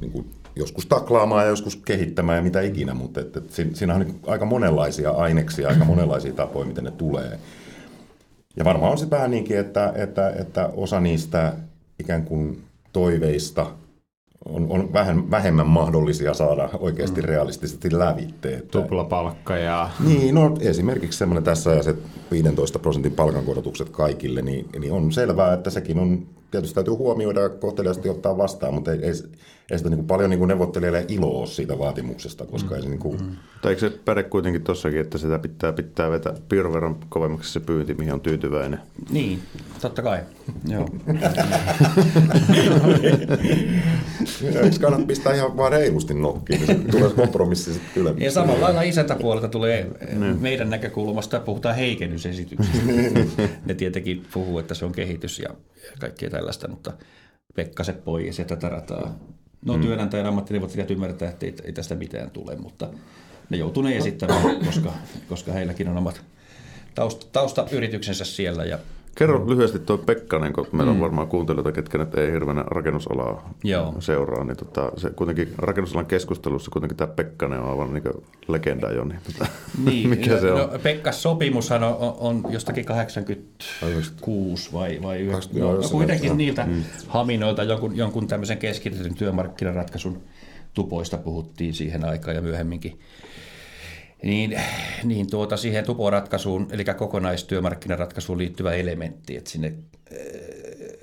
[0.00, 4.00] niin kuin joskus taklaamaan ja joskus kehittämään ja mitä ikinä, mutta että, että siinä on
[4.00, 7.38] niin aika monenlaisia aineksia, aika monenlaisia tapoja, miten ne tulee.
[8.56, 11.52] Ja varmaan on se vähän niinkin, että, että, että osa niistä
[11.98, 12.62] ikään kuin
[12.92, 13.66] toiveista–
[14.48, 17.28] on, on vähän, vähemmän mahdollisia saada oikeasti mm.
[17.28, 18.70] realistisesti lävitteet.
[18.70, 19.90] Tuplapalkka ja...
[20.06, 21.94] Niin, no esimerkiksi semmoinen tässä ja se
[22.30, 27.48] 15 prosentin palkankorotukset kaikille, niin, niin on selvää, että sekin on tietysti täytyy huomioida ja
[27.48, 29.12] kohteliaasti ottaa vastaan, mutta ei, ei,
[29.70, 32.76] ei sitä niin kuin paljon niin kuin neuvottelijalle iloa siitä vaatimuksesta, koska mm.
[32.76, 33.22] ei se niin kuin...
[33.22, 33.36] Mm.
[33.62, 37.94] Tai eikö se päde kuitenkin tuossakin, että sitä pitää, pitää vetää piirron kovemmaksi se pyynti,
[37.94, 38.80] mihin on tyytyväinen?
[39.10, 39.42] Niin,
[39.80, 40.18] totta kai.
[40.72, 40.88] Joo.
[44.44, 48.14] Eikö kannata pistää ihan vaan reilusti nokkiin, niin tulee kompromissi sitten kyllä.
[48.18, 50.36] Ja samalla lailla isäntäpuolelta tulee niin.
[50.40, 52.78] meidän näkökulmasta, puhutaan heikennysesityksistä.
[53.66, 55.48] ne tietenkin puhuu, että se on kehitys ja
[55.98, 56.92] kaikkea tällaista, mutta
[57.54, 59.18] Pekka pois ja tätä rataa.
[59.64, 59.80] No mm.
[59.80, 62.88] työnantajan ammattineuvottelijat ymmärtää, että ei, ei tästä mitään tule, mutta
[63.50, 64.92] ne joutuu ne esittämään, koska,
[65.28, 66.22] koska heilläkin on omat
[66.94, 68.78] tausta, taustayrityksensä siellä ja
[69.18, 69.50] Kerro mm.
[69.50, 71.00] lyhyesti tuo Pekkanen, kun meillä on mm.
[71.00, 73.94] varmaan kuuntelijoita, ketkä nyt ei hirveänä rakennusalaa Joo.
[73.98, 78.04] seuraa, niin tota, se kuitenkin rakennusalan keskustelussa kuitenkin tämä Pekkanen on aivan niin
[78.48, 79.04] legenda jo.
[79.04, 79.46] Niin, tota,
[79.86, 80.58] niin mikä no, se on?
[80.58, 86.82] No, Pekkas sopimushan on, on jostakin 86 vai, vai 90, no, no, kuitenkin niiltä mm.
[87.08, 90.22] haminoilta jonkun, jonkun tämmöisen keskitetyn työmarkkinaratkaisun
[90.74, 92.98] tupoista puhuttiin siihen aikaan ja myöhemminkin
[94.22, 94.60] niin,
[95.04, 99.74] niin tuota, siihen tuporatkaisuun, eli kokonaistyömarkkinaratkaisuun liittyvä elementti, että sinne
[100.10, 100.18] eh,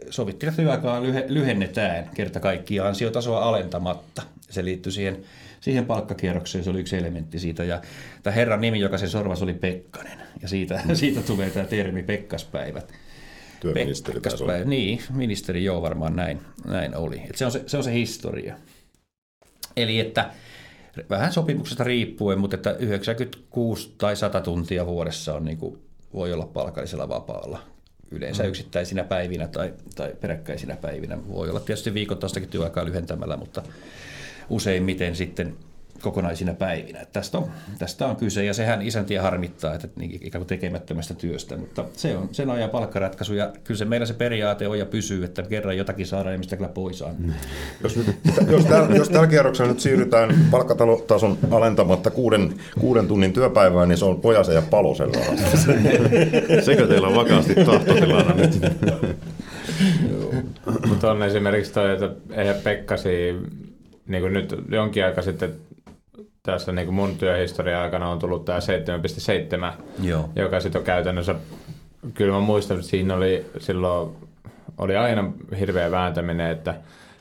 [0.09, 4.21] sovittiin, että työaikaa lyhennetään kerta kaikkiaan ansiotasoa alentamatta.
[4.49, 5.17] Se liittyy siihen,
[5.59, 7.63] siihen palkkakierrokseen, se oli yksi elementti siitä.
[7.63, 7.81] Ja
[8.23, 10.19] tämä herran nimi, joka sen sorvas, oli Pekkanen.
[10.41, 12.93] Ja siitä, siitä tulee tämä termi Pekkaspäivät.
[13.59, 14.65] Työministeri Pekkaspäivä.
[14.65, 17.21] Niin, ministeri joo varmaan näin, näin oli.
[17.29, 18.55] Et se, on se, se on se historia.
[19.77, 20.29] Eli että
[21.09, 25.77] vähän sopimuksesta riippuen, mutta että 96 tai 100 tuntia vuodessa on niin kuin,
[26.13, 27.59] voi olla palkallisella vapaalla.
[28.11, 28.49] Yleensä mm.
[28.49, 31.17] yksittäisinä päivinä tai, tai peräkkäisinä päivinä.
[31.27, 33.63] Voi olla tietysti viikoittaistakin työaikaa lyhentämällä, mutta
[34.49, 35.55] useimmiten sitten
[36.01, 37.05] kokonaisina päivinä.
[37.13, 37.47] tästä, on,
[37.79, 42.17] tästä on kyse ja sehän isäntiä harmittaa, että niin ikään kuin tekemättömästä työstä, mutta se
[42.17, 45.77] on sen ajan palkkaratkaisu ja kyllä se meillä se periaate on ja pysyy, että kerran
[45.77, 47.15] jotakin saadaan ja mistä kyllä pois on.
[47.83, 48.15] Jos, nyt,
[48.49, 54.05] jos, täl, jos tällä kierroksella nyt siirrytään palkkatason alentamatta kuuden, kuuden tunnin työpäivään, niin se
[54.05, 55.09] on Pojasen ja Palosen
[56.65, 58.61] Sekö teillä on vakaasti tahtotilana nyt?
[60.87, 63.09] Mutta on esimerkiksi toi, että eihän Pekkasi
[64.07, 65.53] niin kuin nyt jonkin aika sitten
[66.45, 70.29] tässä niin kuin mun työhistoria aikana on tullut tämä 7.7, Joo.
[70.35, 71.35] joka sitten on käytännössä,
[72.13, 74.15] kyllä mä muistan, että siinä oli silloin
[74.77, 76.75] oli aina hirveä vääntäminen, että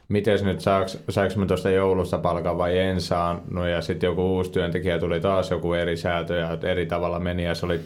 [0.08, 4.50] miten nyt saaks, saaks mä tuosta joulusta palkan vai en saanut ja sitten joku uusi
[4.50, 7.80] työntekijä tuli taas joku eri säätö ja eri tavalla meni ja se oli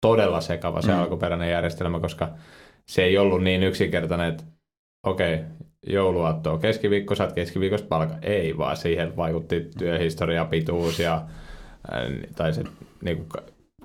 [0.00, 0.98] todella sekava se mm.
[0.98, 2.28] alkuperäinen järjestelmä, koska
[2.86, 4.44] se ei ollut niin yksinkertainen, että
[5.06, 5.46] okei, okay,
[5.86, 8.16] jouluaattoa keskiviikko, saat keskiviikosta palkka.
[8.22, 11.22] Ei, vaan siihen vaikutti työhistoria, pituus ja
[12.36, 12.64] tai se
[13.02, 13.28] niin kuin,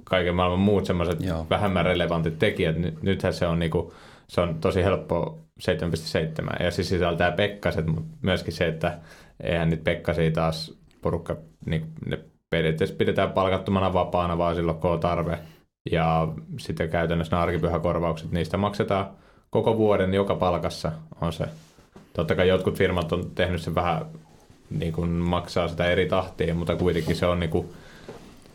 [0.03, 2.75] kaiken maailman muut semmoiset vähemmän relevantit tekijät.
[3.01, 3.91] Nythän se on, niin kuin,
[4.27, 8.99] se on tosi helppo 7.7 ja siis sisältää pekkaset, mutta myöskin se, että
[9.43, 14.99] eihän niitä pekkasia taas porukka, niin ne periaatteessa pidetään palkattomana vapaana vaan silloin, kun on
[14.99, 15.39] tarve.
[15.91, 16.27] Ja
[16.59, 19.09] sitten käytännössä nämä arkipyhäkorvaukset, niistä maksetaan
[19.49, 21.45] koko vuoden joka palkassa on se.
[22.13, 24.05] Totta kai jotkut firmat on tehnyt sen vähän,
[24.69, 27.67] niin kuin maksaa sitä eri tahtiin, mutta kuitenkin se on niin kuin,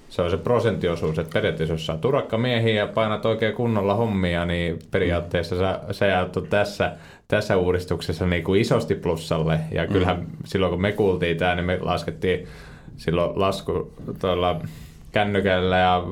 [0.08, 4.78] se on se prosenttiosuus, että periaatteessa jos sä turakkamiehiä ja painat oikein kunnolla hommia, niin
[4.90, 6.92] periaatteessa sä, sä jäät tässä,
[7.28, 9.60] tässä uudistuksessa niin kuin isosti plussalle.
[9.72, 10.26] Ja kyllähän mm.
[10.44, 12.46] silloin kun me kuultiin tämä, niin me laskettiin
[12.96, 14.60] silloin lasku tuolla
[15.12, 16.04] kännykällä ja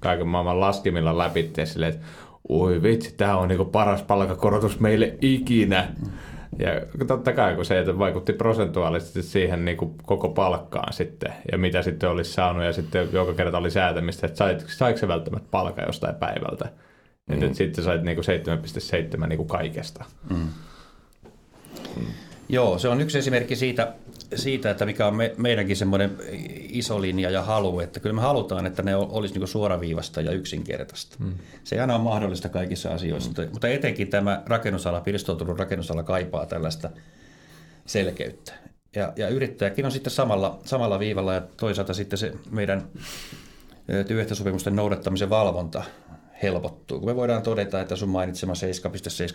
[0.00, 2.06] kaiken maailman laskimilla läpi silleen, että
[2.48, 5.88] ui vitsi, tämä on niinku paras palkakorotus meille ikinä.
[6.58, 11.82] Ja totta kai, kun se vaikutti prosentuaalisesti siihen niin kuin koko palkkaan sitten, ja mitä
[11.82, 15.82] sitten olisi saanut, ja sitten joka kerta oli säätämistä, että sait, saiko se välttämättä palkka
[15.82, 16.68] jostain päivältä.
[17.26, 17.42] Mm.
[17.42, 18.24] Että sitten sait niin kuin
[19.20, 20.04] 7,7 niin kuin kaikesta.
[20.30, 20.36] Mm.
[21.96, 22.06] Mm.
[22.48, 23.92] Joo, se on yksi esimerkki siitä,
[24.34, 26.16] siitä että mikä on me, meidänkin semmoinen
[26.68, 31.16] iso linja ja halu, että kyllä me halutaan, että ne olisi niin suoraviivasta ja yksinkertaista.
[31.18, 31.34] Mm.
[31.64, 33.48] Se ei aina ole mahdollista kaikissa asioissa, mm.
[33.52, 36.90] mutta etenkin tämä rakennusala, pirstoutunut rakennusala kaipaa tällaista
[37.86, 38.52] selkeyttä.
[38.96, 42.88] Ja, ja yrittäjäkin on sitten samalla, samalla viivalla ja toisaalta sitten se meidän
[44.06, 45.84] työehtosopimusten noudattamisen valvonta
[46.42, 46.98] helpottuu.
[46.98, 48.52] Kun me voidaan todeta, että sun mainitsema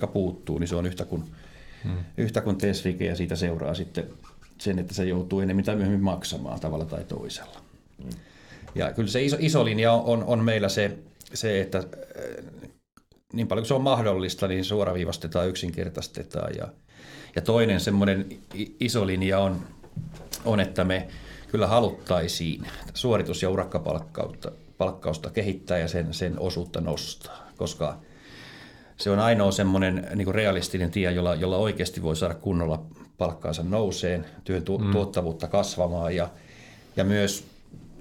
[0.01, 1.23] 7.7 puuttuu, niin se on yhtä kuin
[1.83, 1.97] hmm.
[2.17, 4.10] yhtä kuin TESVIKE ja siitä seuraa sitten
[4.62, 7.62] sen, että se joutuu enemmän tai myöhemmin maksamaan tavalla tai toisella.
[8.04, 8.10] Hmm.
[8.76, 10.98] Ja kyllä se iso, iso linja on, on meillä se,
[11.34, 11.86] se, että äh,
[13.34, 16.56] niin paljon kuin se on mahdollista, niin suoraviivastetaan, yksinkertaistetaan.
[16.56, 16.67] Ja,
[17.36, 18.26] ja toinen semmoinen
[18.80, 19.62] iso linja on,
[20.46, 21.08] on, että me
[21.48, 27.98] kyllä haluttaisiin suoritus- ja urakkapalkkausta palkkausta kehittää ja sen, sen osuutta nostaa, koska
[28.98, 32.86] se on ainoa semmoinen niin realistinen tie, jolla, jolla oikeasti voi saada kunnolla
[33.17, 34.91] palkkaansa nouseen, työn tu- mm.
[34.91, 36.30] tuottavuutta kasvamaan ja,
[36.95, 37.45] ja myös,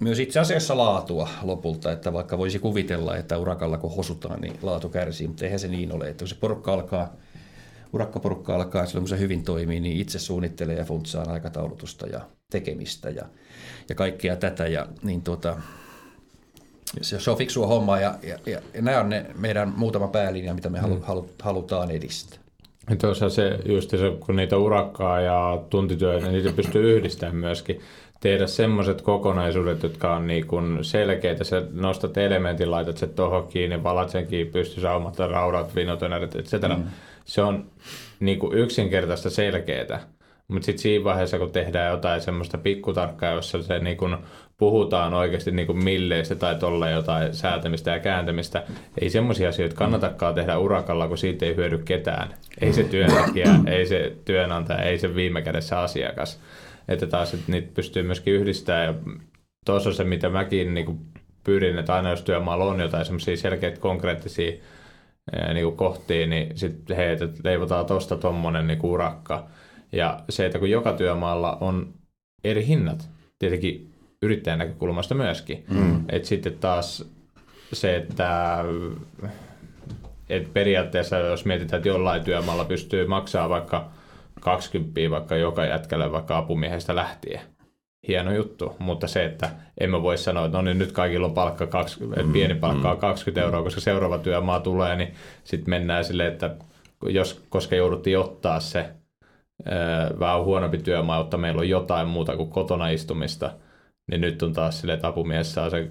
[0.00, 4.88] myös itse asiassa laatua lopulta, että vaikka voisi kuvitella, että urakalla kun hosutaan, niin laatu
[4.88, 7.12] kärsii, mutta eihän se niin ole, että kun se porukka alkaa,
[7.92, 13.10] urakkaporukka alkaa silloin kun se hyvin toimii, niin itse suunnittelee ja funtsaa aikataulutusta ja tekemistä
[13.10, 13.24] ja,
[13.88, 15.56] ja kaikkea tätä ja niin tuota,
[17.02, 20.54] se, se on fiksua hommaa ja, ja, ja, ja nämä on ne meidän muutama päälinja,
[20.54, 21.02] mitä me halu, mm.
[21.02, 22.45] halu, halutaan edistää.
[23.00, 27.80] Tuossa se, just se, kun niitä urakkaa ja tuntityötä, niin niitä pystyy yhdistämään myöskin.
[28.20, 31.44] Tehdä semmoiset kokonaisuudet, jotka on niin kuin selkeitä.
[31.44, 36.52] Sä nostat elementin, laitat se tuohon kiinni, valat sen kiinni, pystysaumat, raudat, vinotonärit, etc.
[36.52, 36.84] Mm.
[37.24, 37.66] Se on
[38.20, 40.00] niin kuin yksinkertaista selkeää.
[40.48, 44.18] Mutta sitten siinä vaiheessa, kun tehdään jotain semmoista pikkutarkkaa, jossa se niin kun
[44.58, 48.64] puhutaan oikeasti niin kuin milleistä tai tolle jotain säätämistä ja kääntämistä,
[49.00, 52.34] ei semmoisia asioita kannatakaan tehdä urakalla, kun siitä ei hyödy ketään.
[52.60, 56.40] Ei se työntekijä, ei se työnantaja, ei se viime kädessä asiakas.
[56.88, 58.94] Että taas että niitä pystyy myöskin yhdistämään ja
[59.66, 60.98] tuossa se, mitä mäkin niin kuin
[61.44, 64.52] pyrin, että aina jos työmaalla on jotain semmoisia selkeitä konkreettisia
[65.54, 69.46] niin kuin kohtia, niin sitten hei, että leivotaan tuosta tuommoinen niin urakka
[69.92, 71.94] ja se, että kun joka työmaalla on
[72.44, 73.95] eri hinnat, tietenkin
[74.26, 75.64] yrittäjän näkökulmasta myöskin.
[75.70, 76.04] Mm.
[76.08, 77.04] että sitten taas
[77.72, 78.58] se, että
[80.28, 83.90] et periaatteessa jos mietitään, että jollain työmaalla pystyy maksaa vaikka
[84.40, 87.40] 20 vaikka joka jätkälle vaikka apumiehestä lähtien.
[88.08, 91.66] Hieno juttu, mutta se, että emme voi sanoa, että no niin nyt kaikilla on palkka
[91.66, 93.44] 20, mm, pieni palkka on 20 mm.
[93.44, 96.54] euroa, koska seuraava työmaa tulee, niin sitten mennään silleen, että
[97.02, 98.90] jos, koska jouduttiin ottaa se
[100.20, 103.50] vähän huonompi työmaa, jotta meillä on jotain muuta kuin kotona istumista,
[104.10, 105.90] niin nyt on taas sille, että apumies saa se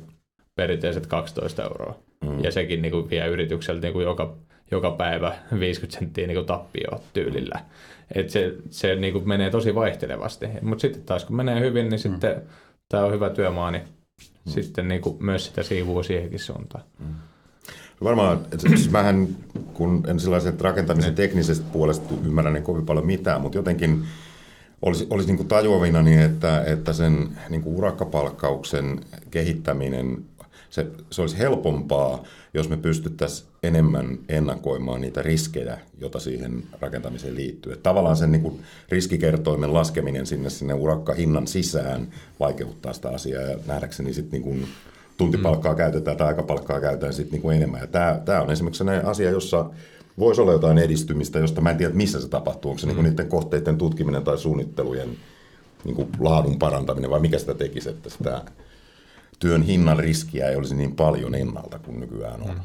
[0.55, 1.99] perinteiset 12 euroa.
[2.21, 2.43] Mm.
[2.43, 4.37] Ja sekin niin kuin vie yritykseltä niin kuin joka,
[4.71, 7.59] joka päivä 50 senttiä niin kuin tappio tyylillä.
[8.15, 10.45] Et se se niin kuin menee tosi vaihtelevasti.
[10.61, 12.11] Mutta sitten taas kun menee hyvin, niin mm.
[12.11, 12.41] sitten
[12.89, 13.83] tämä on hyvä työmaa, niin
[14.45, 14.51] mm.
[14.51, 16.83] sitten niin kuin myös sitä siivuu siihenkin suuntaan.
[16.99, 17.15] Mm.
[18.03, 19.27] Varmaan, että siis mähän,
[19.73, 21.15] kun en sellaiset rakentamisen niin.
[21.15, 24.03] teknisestä puolesta ymmärrä niin kovin paljon mitään, mutta jotenkin
[24.81, 28.99] olisi, olisi niin tajuavina, niin että, että sen niin kuin urakkapalkkauksen
[29.31, 30.17] kehittäminen,
[30.69, 37.73] se, se olisi helpompaa, jos me pystyttäisiin enemmän ennakoimaan niitä riskejä, joita siihen rakentamiseen liittyy.
[37.73, 38.59] Että tavallaan sen niin kuin
[38.89, 42.07] riskikertoimen laskeminen sinne, sinne urakkahinnan sisään
[42.39, 44.67] vaikeuttaa sitä asiaa ja nähdäkseni sitten niin kuin
[45.17, 45.77] tuntipalkkaa mm.
[45.77, 47.81] käytetään tai aikapalkkaa käytetään sitten niin kuin enemmän.
[47.81, 49.65] Ja tämä, tämä on esimerkiksi sellainen asia, jossa
[50.19, 52.71] voisi olla jotain edistymistä, josta mä en tiedä, missä se tapahtuu.
[52.71, 53.03] Onko se niinku mm.
[53.03, 55.09] niin niiden kohteiden tutkiminen tai suunnittelujen
[55.83, 58.41] niin kuin laadun parantaminen vai mikä sitä tekisi, että sitä
[59.39, 62.61] työn hinnan riskiä ei olisi niin paljon ennalta kuin nykyään on.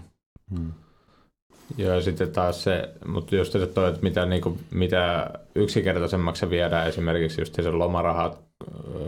[0.51, 0.59] Mm.
[0.59, 0.73] Mm.
[1.79, 6.51] Joo, ja sitten taas se, mutta just se toi, että mitä, niin kuin, mitä yksinkertaisemmaksi
[6.51, 8.50] viedään esimerkiksi just se lomarahat,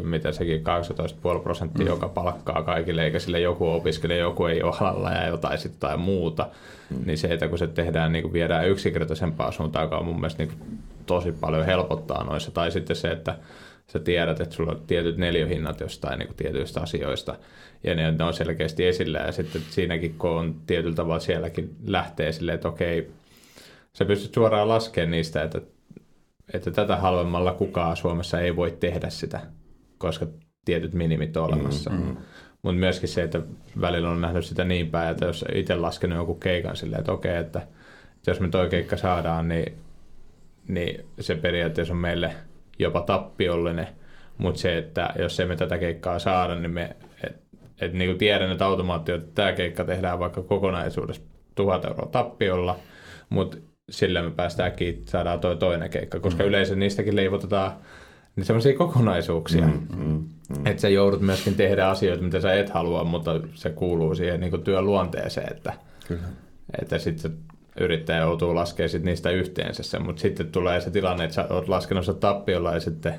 [0.02, 0.62] mitä sekin
[1.34, 1.90] 12,5 prosenttia, mm.
[1.90, 5.96] joka palkkaa kaikille, eikä sille joku opiskele, joku ei ole alalla ja jotain sitten tai
[5.96, 6.48] muuta,
[6.90, 6.96] mm.
[7.06, 10.42] niin se, että kun se tehdään, niin kuin viedään yksinkertaisempaa suuntaan, joka on mun mielestä
[10.42, 13.38] niin kuin, tosi paljon helpottaa noissa, tai sitten se, että
[13.86, 17.36] sä tiedät, että sulla on tietyt neljöhinnat jostain niin kuin tietyistä asioista,
[17.84, 22.32] ja ne, ne on selkeästi esillä, ja sitten siinäkin, kun on tietyllä tavalla sielläkin lähtee
[22.32, 23.10] silleen, että okei,
[23.92, 25.60] sä pystyt suoraan laskemaan niistä, että,
[26.54, 29.40] että tätä halvemmalla kukaan Suomessa ei voi tehdä sitä,
[29.98, 30.26] koska
[30.64, 31.90] tietyt minimit on olemassa.
[31.90, 32.16] Mm-hmm.
[32.62, 33.40] Mutta myöskin se, että
[33.80, 37.36] välillä on nähnyt sitä niin päin, että jos itse laskenut jonkun keikan silleen, että okei,
[37.36, 37.58] että,
[38.16, 39.74] että jos me toi keikka saadaan, niin,
[40.68, 42.34] niin se periaatteessa on meille–
[42.78, 43.88] jopa tappiollinen,
[44.38, 47.36] mutta se, että jos emme tätä keikkaa saada, niin me et,
[47.80, 51.22] et niin kuin tiedän, että automaatio, että tämä keikka tehdään vaikka kokonaisuudessa
[51.54, 52.78] tuhat euroa tappiolla,
[53.28, 53.56] mutta
[53.92, 56.48] sillä me päästäänkin, saadaan toi toinen keikka, koska mm.
[56.48, 57.72] yleensä niistäkin leivotetaan
[58.36, 60.24] niin sellaisia kokonaisuuksia, mm, mm,
[60.58, 60.66] mm.
[60.66, 64.50] että sä joudut myöskin tehdä asioita, mitä sä et halua, mutta se kuuluu siihen niin
[64.50, 65.72] kuin työn luonteeseen, että,
[66.08, 66.22] Kyllä.
[66.80, 67.32] että sitten
[67.80, 71.68] yrittäjä joutuu laskemaan sit niistä yhteensä sen, mutta sitten tulee se tilanne, että sä oot
[71.68, 73.14] laskenut sen tappiolla ja sitten,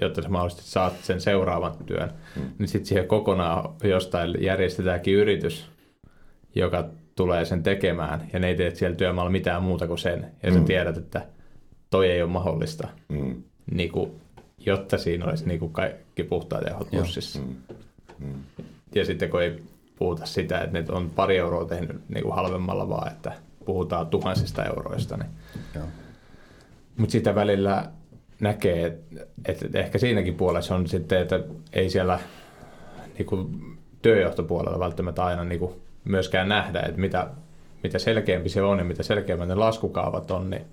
[0.00, 2.42] jotta sä mahdollisesti saat sen seuraavan työn, mm.
[2.58, 5.66] niin sitten siihen kokonaan jostain järjestetäänkin yritys,
[6.54, 10.50] joka tulee sen tekemään ja ne ei tee siellä työmaalla mitään muuta kuin sen ja
[10.50, 10.58] mm.
[10.58, 11.26] sä tiedät, että
[11.90, 13.42] toi ei ole mahdollista, mm.
[13.70, 14.10] niin kuin,
[14.58, 17.38] jotta siinä olisi niin kuin kaikki puhtaat tehot pussissa.
[17.38, 17.54] Mm.
[18.18, 18.34] Mm.
[18.94, 19.62] Ja sitten kun ei
[19.96, 23.32] puhuta sitä, että ne on pari euroa tehnyt niin kuin halvemmalla, vaan että
[23.64, 25.16] puhutaan tuhansista euroista.
[25.16, 25.30] Niin.
[26.96, 27.90] Mutta sitä välillä
[28.40, 31.40] näkee, että, että ehkä siinäkin puolessa on sitten, että
[31.72, 32.20] ei siellä
[33.18, 33.48] niin kuin
[34.02, 37.28] työjohtopuolella välttämättä aina niin kuin myöskään nähdä, että mitä,
[37.82, 40.64] mitä selkeämpi se on ja mitä selkeämmät ne laskukaavat on, niin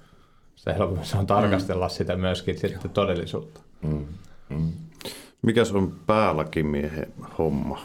[0.55, 1.91] sitä helpommin se on tarkastella mm.
[1.91, 3.61] sitä myöskin sitten todellisuutta.
[3.81, 4.05] Mm.
[4.49, 4.71] Mm.
[5.41, 7.81] Mikäs on päälakimiehen homma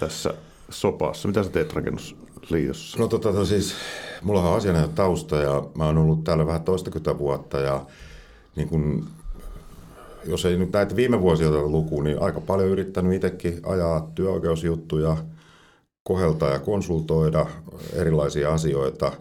[0.00, 0.34] tässä
[0.70, 1.28] sopassa?
[1.28, 2.98] Mitä sä teet rakennusliitossa?
[2.98, 3.74] No tota, no siis,
[4.22, 7.86] mulla on asianajan tausta ja mä oon ollut täällä vähän toistakymmentä vuotta ja
[8.56, 9.08] niin kun,
[10.24, 15.16] jos ei nyt näitä viime vuosia lukuun, niin aika paljon yrittänyt itsekin ajaa työoikeusjuttuja,
[16.04, 17.46] koheltaa ja konsultoida
[17.92, 19.12] erilaisia asioita.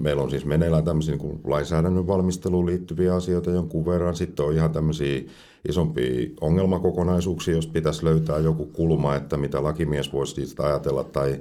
[0.00, 4.16] Meillä on siis meneillään tämmöisiä niin lainsäädännön valmisteluun liittyviä asioita jonkun verran.
[4.16, 5.22] Sitten on ihan tämmöisiä
[5.68, 11.40] isompia ongelmakokonaisuuksia, jos pitäisi löytää joku kulma, että mitä lakimies voisi siitä ajatella tai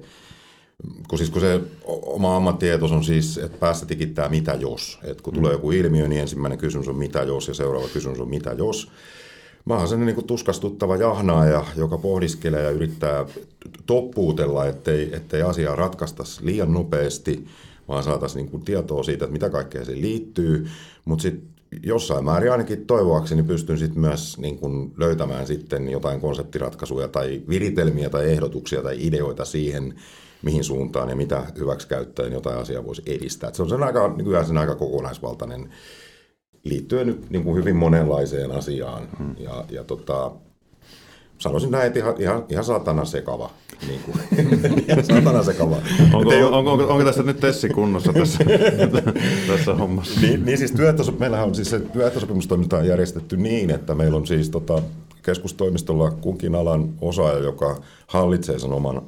[1.09, 1.61] kun, siis kun se
[2.05, 4.99] oma ammattietos on siis, että päästä tikittää mitä jos.
[5.03, 5.37] Et kun mm.
[5.37, 8.91] tulee joku ilmiö, niin ensimmäinen kysymys on mitä jos ja seuraava kysymys on mitä jos.
[9.65, 13.25] Mä oon sellainen niin tuskastuttava jahnaaja, joka pohdiskelee ja yrittää
[13.85, 17.45] toppuutella, ettei, ettei asiaa ratkaistaisi liian nopeasti,
[17.87, 20.67] vaan saataisiin niin tietoa siitä, että mitä kaikkea siihen liittyy.
[21.05, 21.47] Mutta sitten
[21.83, 28.09] jossain määrin ainakin toivoakseni pystyn sitten myös niin kun löytämään sitten jotain konseptiratkaisuja tai viritelmiä
[28.09, 29.93] tai ehdotuksia tai ideoita siihen,
[30.41, 33.49] mihin suuntaan ja mitä hyväksi käyttäen jotain asiaa voisi edistää.
[33.49, 35.69] Et se on sen aika, nykyään sen aika kokonaisvaltainen
[36.65, 39.07] liittyen nyt niin kuin hyvin monenlaiseen asiaan.
[39.17, 39.35] Hmm.
[39.39, 40.31] Ja, ja tota,
[41.37, 43.49] sanoisin näin, että ihan, ihan, ihan satana sekava.
[43.87, 44.17] Niin kuin.
[44.89, 45.75] ihan satana sekava.
[46.13, 48.43] onko, onko, onko, onko, tässä nyt Tessi kunnossa tässä,
[49.47, 50.21] tässä hommassa?
[50.21, 54.27] Niin, niin siis työehtosopimus, meillähän on siis se työehtosopimustoiminta on järjestetty niin, että meillä on
[54.27, 54.81] siis tota,
[55.23, 59.01] keskustoimistolla kunkin alan osaaja, joka hallitsee sen oman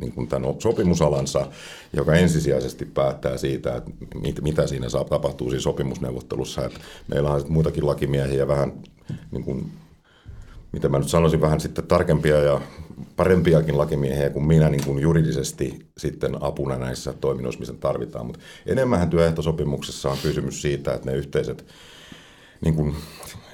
[0.00, 1.46] niin kuin tämän sopimusalansa,
[1.92, 6.64] joka ensisijaisesti päättää siitä, että mit, mitä siinä saa tapahtuu siinä sopimusneuvottelussa.
[6.64, 8.72] Että meillä on muitakin lakimiehiä vähän
[9.30, 9.72] niin kuin
[10.72, 12.60] mitä mä nyt sanoisin, vähän sitten tarkempia ja
[13.16, 18.26] parempiakin lakimiehiä kuin minä niin kuin juridisesti sitten apuna näissä toiminnoissa, missä tarvitaan.
[18.26, 21.64] Mutta enemmän työehtosopimuksessa on kysymys siitä, että ne yhteiset,
[22.64, 22.94] niin kuin,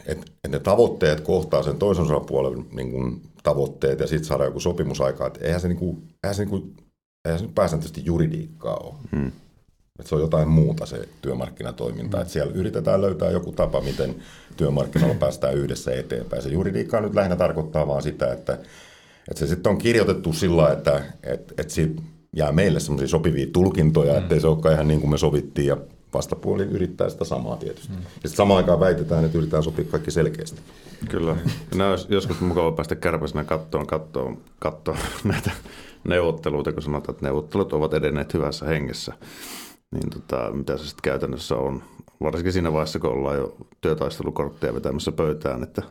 [0.09, 4.61] että, että ne tavoitteet kohtaa sen toisen osapuolen niin kuin, tavoitteet ja sitten saada joku
[4.61, 5.27] sopimusaika.
[5.27, 6.77] Että eihän se, niin kuin, eihän se, niin kuin,
[7.25, 8.94] eihän se pääsääntöisesti juridiikkaa ole.
[9.12, 9.33] Hmm.
[9.99, 12.16] Että se on jotain muuta se työmarkkinatoiminta.
[12.16, 12.21] Mm.
[12.21, 14.14] Että siellä yritetään löytää joku tapa, miten
[14.57, 16.42] työmarkkinoilla päästään yhdessä eteenpäin.
[16.42, 18.53] Se juridiikka nyt lähinnä tarkoittaa vaan sitä, että,
[19.31, 22.03] että se sitten on kirjoitettu sillä että, että, että siitä
[22.37, 24.18] jää meille semmoisia sopivia tulkintoja, mm.
[24.18, 25.77] ettei se olekaan ihan niin kuin me sovittiin ja
[26.14, 27.92] vastapuoli yrittää sitä samaa tietysti.
[27.92, 27.99] Mm.
[27.99, 30.61] Ja sitten samaan aikaan väitetään, että yritetään sopia kaikki selkeästi.
[31.09, 31.37] Kyllä.
[31.75, 35.51] Nämä olisi joskus mukava päästä kärpäisenä kattoon, kattoon, kattoon näitä
[36.05, 39.12] neuvotteluita, kun sanotaan, että neuvottelut ovat edenneet hyvässä hengessä.
[39.90, 41.83] Niin tota, mitä se sitten käytännössä on?
[42.21, 45.62] Varsinkin siinä vaiheessa, kun ollaan jo työtaistelukortteja vetämässä pöytään.
[45.62, 45.83] Että,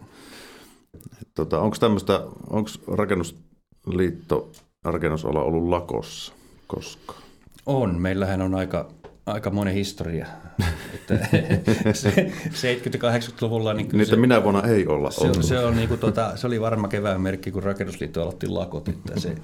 [1.21, 4.51] et, tota, onko tämmöistä, onko rakennusliitto,
[4.83, 6.33] rakennusala ollut lakossa
[6.67, 7.21] koskaan?
[7.65, 8.01] On.
[8.01, 8.89] Meillähän on aika
[9.27, 10.25] aika monen historia.
[11.11, 13.73] 70-80-luvulla...
[13.77, 15.43] Niin Niitä se, minä vuonna ei olla se, ollut.
[15.43, 18.87] Se, on, niin kuin, tota, se oli varma kevään merkki, kun rakennusliitto aloitti lakot.
[18.87, 19.35] Että se,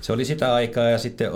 [0.00, 1.30] se oli sitä aikaa ja sitten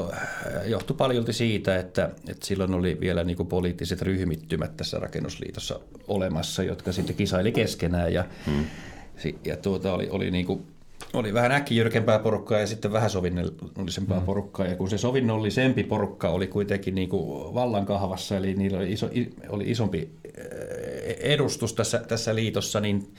[0.64, 6.62] johtui paljolti siitä, että, että silloin oli vielä niin kuin poliittiset ryhmittymät tässä rakennusliitossa olemassa,
[6.62, 8.64] jotka sitten kisaili keskenään ja, hmm.
[9.44, 10.66] ja tuota, oli, oli niin kuin
[11.12, 14.26] oli vähän äkkijyrkempää porukkaa ja sitten vähän sovinnollisempaa mm.
[14.26, 14.66] porukkaa.
[14.66, 19.10] Ja kun se sovinnollisempi porukka oli kuitenkin niin kuin vallan kahvassa, eli niillä oli, iso,
[19.48, 23.14] oli isompi eh, edustus tässä, tässä liitossa, niin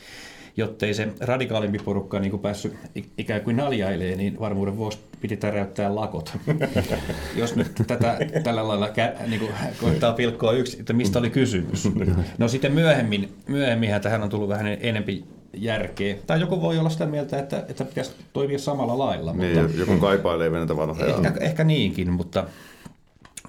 [0.57, 2.73] jottei se radikaalimpi porukka niin kuin päässyt
[3.17, 6.37] ikään kuin naljailee, niin varmuuden vuosi piti täräyttää lakot.
[7.35, 8.89] Jos nyt tätä tällä lailla
[9.27, 11.89] niin kuin, koittaa pilkkoa yksi, että mistä oli kysymys.
[12.37, 16.15] No sitten myöhemmin, myöhemminhän tähän on tullut vähän enempi järkeä.
[16.27, 19.33] Tai joku voi olla sitä mieltä, että, että pitäisi toimia samalla lailla.
[19.33, 21.15] Niin, mutta joku kaipailee venetä vanhoja.
[21.15, 22.45] Ehkä, ehkä niinkin, mutta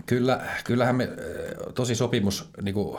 [0.06, 1.08] kyllä, kyllähän me
[1.74, 2.98] tosi sopimus niin kuin,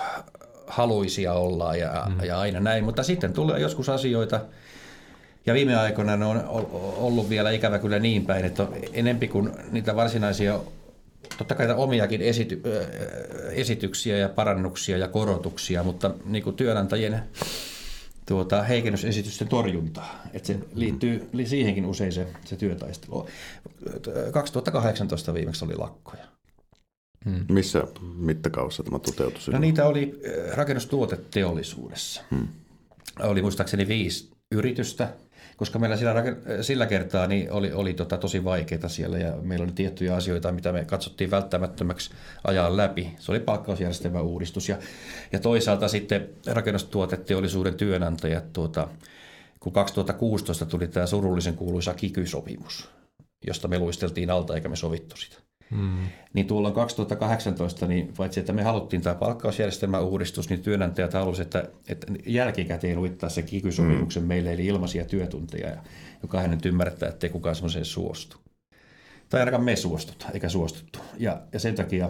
[0.68, 2.26] haluisia ollaan ja, mm.
[2.26, 4.42] ja aina näin, mutta sitten tulee joskus asioita,
[5.46, 6.44] ja viime aikoina ne on
[6.98, 10.60] ollut vielä ikävä kyllä niin päin, että enempi kuin niitä varsinaisia,
[11.38, 12.62] totta kai omiakin esity,
[13.52, 17.24] esityksiä ja parannuksia ja korotuksia, mutta niin kuin työnantajien
[18.30, 20.22] tuota, heikennysesitysten torjuntaa.
[20.34, 23.28] Että se liittyy siihenkin usein se, se työtaistelu.
[24.32, 26.24] 2018 viimeksi oli lakkoja.
[27.26, 27.46] Hmm.
[27.50, 27.84] Missä
[28.16, 29.54] mittakaavassa tämä toteutui?
[29.54, 32.22] No niitä oli äh, rakennustuoteteollisuudessa.
[32.32, 32.48] Hmm.
[33.20, 35.14] Oli muistaakseni viisi yritystä,
[35.60, 36.14] koska meillä sillä,
[36.62, 40.72] sillä kertaa niin oli, oli tota tosi vaikeaa siellä ja meillä oli tiettyjä asioita, mitä
[40.72, 42.12] me katsottiin välttämättömäksi
[42.44, 43.16] ajaa läpi.
[43.18, 44.78] Se oli palkkausjärjestelmän uudistus ja,
[45.32, 48.88] ja toisaalta sitten rakennustuoteteollisuuden työnantajat, tuota,
[49.60, 52.90] kun 2016 tuli tämä surullisen kuuluisa kikysopimus,
[53.48, 55.49] josta me luisteltiin alta eikä me sovittu sitä.
[55.76, 56.08] Hmm.
[56.34, 61.72] Niin tuolla 2018, niin paitsi että me haluttiin tämä palkkausjärjestelmän uudistus, niin työnantajat halusivat, että,
[61.88, 64.28] että jälkikäteen uittaa se kikysopimuksen hmm.
[64.28, 65.84] meille, eli ilmaisia työtunteja, ja
[66.22, 68.38] jokainen nyt ymmärtää, että ei kukaan semmoiseen suostu.
[69.30, 71.00] Tai ainakaan me suostuta, eikä suostuttu.
[71.18, 72.10] Ja, ja sen takia,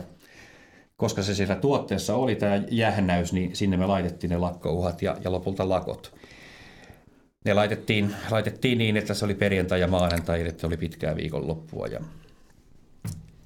[0.96, 5.32] koska se siellä tuotteessa oli tämä jähnäys, niin sinne me laitettiin ne lakkouhat ja, ja
[5.32, 6.16] lopulta lakot.
[7.46, 11.88] Ne laitettiin, laitettiin niin, että se oli perjantai ja maanantai, että oli pitkää viikonloppua.
[11.88, 12.00] Ja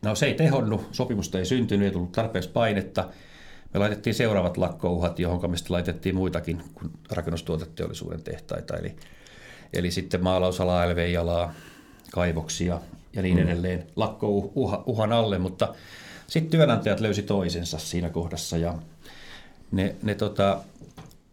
[0.04, 3.10] No se ei tehonnut, sopimusta ei syntynyt, ei tullut tarpeeksi painetta.
[3.74, 8.78] Me laitettiin seuraavat lakkouhat, johon me sitten laitettiin muitakin kuin rakennustuoteteollisuuden tehtaita.
[8.78, 8.96] Eli,
[9.74, 11.54] eli sitten maalausalaa, LVI-alaa,
[12.12, 12.80] kaivoksia
[13.14, 13.44] ja niin mm.
[13.44, 15.74] edelleen lakkouhan alle, mutta
[16.28, 18.74] sitten työnantajat löysi toisensa siinä kohdassa ja
[19.72, 20.60] ne, ne tota,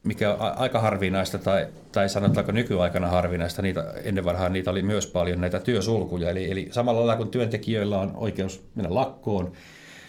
[0.05, 5.07] mikä on aika harvinaista tai, tai sanotaanko nykyaikana harvinaista, niitä, ennen vanhaan niitä oli myös
[5.07, 6.31] paljon näitä työsulkuja.
[6.31, 9.53] Eli, eli samalla lailla kun työntekijöillä on oikeus mennä lakkoon,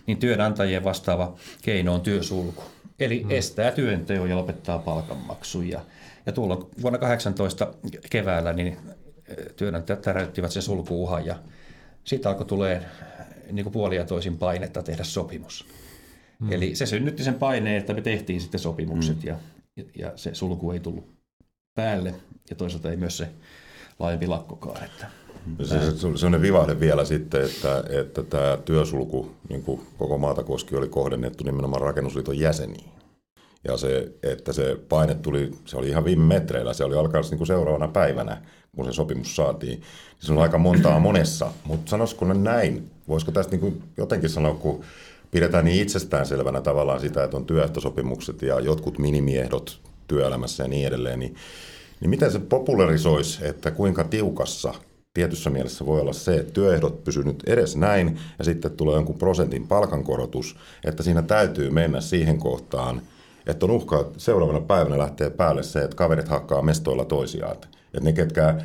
[0.07, 2.63] niin työnantajien vastaava keino on työsulku.
[2.99, 3.31] Eli hmm.
[3.31, 5.69] estää työnteon ja lopettaa palkanmaksun.
[5.69, 5.81] Ja,
[6.25, 7.73] ja tuolla vuonna 18
[8.09, 8.77] keväällä niin
[9.27, 11.35] eh, työnantajat täräyttivät sen sulkuuhan ja
[12.03, 12.85] siitä alkoi tulee
[13.51, 15.65] niin kuin puolia toisin painetta tehdä sopimus.
[16.39, 16.51] Hmm.
[16.51, 19.27] Eli se synnytti sen paineen, että me tehtiin sitten sopimukset hmm.
[19.27, 19.35] ja
[19.95, 21.09] ja se sulku ei tullut
[21.75, 22.13] päälle
[22.49, 23.29] ja toisaalta ei myös se
[23.99, 24.83] laajempi lakkokaan.
[24.83, 25.07] Että
[25.63, 25.77] se,
[26.17, 30.87] se, on vivahde vielä sitten, että, että tämä työsulku niin kuin koko maata koski oli
[30.87, 32.91] kohdennettu nimenomaan rakennusliiton jäseniin.
[33.63, 37.37] Ja se, että se paine tuli, se oli ihan viime metreillä, se oli alkaa niin
[37.37, 38.41] kuin seuraavana päivänä,
[38.75, 39.79] kun se sopimus saatiin.
[39.79, 39.87] Niin
[40.19, 44.53] se on aika montaa monessa, mutta sanoisiko ne näin, voisiko tästä niin kuin jotenkin sanoa,
[44.53, 44.83] kun
[45.31, 51.19] pidetään niin itsestäänselvänä tavallaan sitä, että on työehtosopimukset ja jotkut minimiehdot työelämässä ja niin edelleen,
[51.19, 51.35] niin,
[51.99, 54.73] niin miten se popularisoisi, että kuinka tiukassa
[55.13, 59.17] tietyssä mielessä voi olla se, että työehdot pysyvät nyt edes näin ja sitten tulee jonkun
[59.17, 60.55] prosentin palkankorotus,
[60.85, 63.01] että siinä täytyy mennä siihen kohtaan,
[63.47, 67.51] että on uhka, että seuraavana päivänä lähtee päälle se, että kaverit hakkaa mestoilla toisiaan.
[67.51, 67.67] Että
[68.01, 68.55] ne, ketkä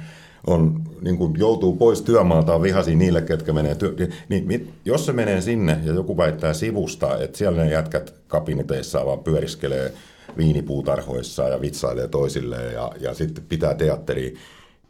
[0.47, 3.95] on, niin kuin joutuu pois työmaalta, on vihasi niille, ketkä menee työ...
[4.29, 9.19] Niin, jos se menee sinne ja joku väittää sivusta, että siellä ne jätkät kabiniteissa vaan
[9.19, 9.93] pyöriskelee
[10.37, 14.35] viinipuutarhoissa ja vitsailee toisilleen ja, ja sitten pitää teatteri,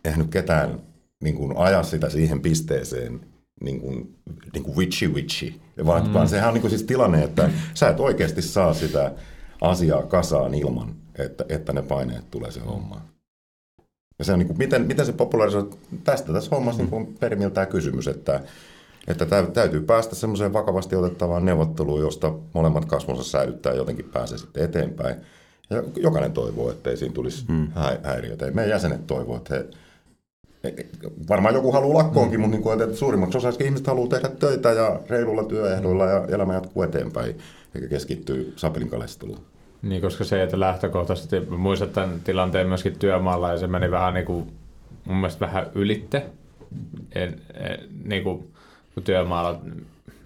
[0.05, 0.81] eihän nyt ketään
[1.23, 3.21] niin kuin aja sitä siihen pisteeseen,
[3.61, 4.15] niin kuin,
[4.53, 5.53] niin kuin witchy witchy,
[5.87, 6.13] vaan, mm.
[6.13, 9.13] vaan sehän on niin kuin siis tilanne, että sä et oikeasti saa sitä
[9.61, 13.16] asiaa kasaan ilman, että, että ne paineet tulee se hommaan.
[14.19, 15.71] Ja se on niin kuin, miten, miten se populaarisoi,
[16.05, 16.91] tästä tässä hommassa mm.
[16.91, 18.41] niin perimiltään kysymys, että,
[19.09, 24.65] että täytyy päästä semmoiseen vakavasti otettavaan neuvotteluun, josta molemmat kasvonsa säilyttää ja jotenkin pääsee sitten
[24.65, 25.17] eteenpäin.
[25.71, 27.69] Ja jokainen toivoo, että ei siinä tulisi mm.
[28.03, 28.51] häiriötä.
[28.51, 29.67] Meidän jäsenet toivoo, että he,
[31.29, 32.43] varmaan joku haluaa lakkoonkin, mm.
[32.43, 36.55] mutta niin kuin, että suurimmaksi osaksi ihmiset haluaa tehdä töitä ja reilulla työehdoilla ja elämä
[36.55, 37.39] jatkuu eteenpäin,
[37.75, 39.56] eikä keskittyy sapelin kalesteluun.
[39.83, 44.27] Niin, koska se, että lähtökohtaisesti muistat tämän tilanteen myöskin työmaalla ja se meni vähän niin
[44.27, 44.53] kuin,
[45.05, 46.27] mun mielestä vähän ylitte.
[47.15, 48.53] En, en, niin kuin,
[48.95, 49.61] kun työmaalla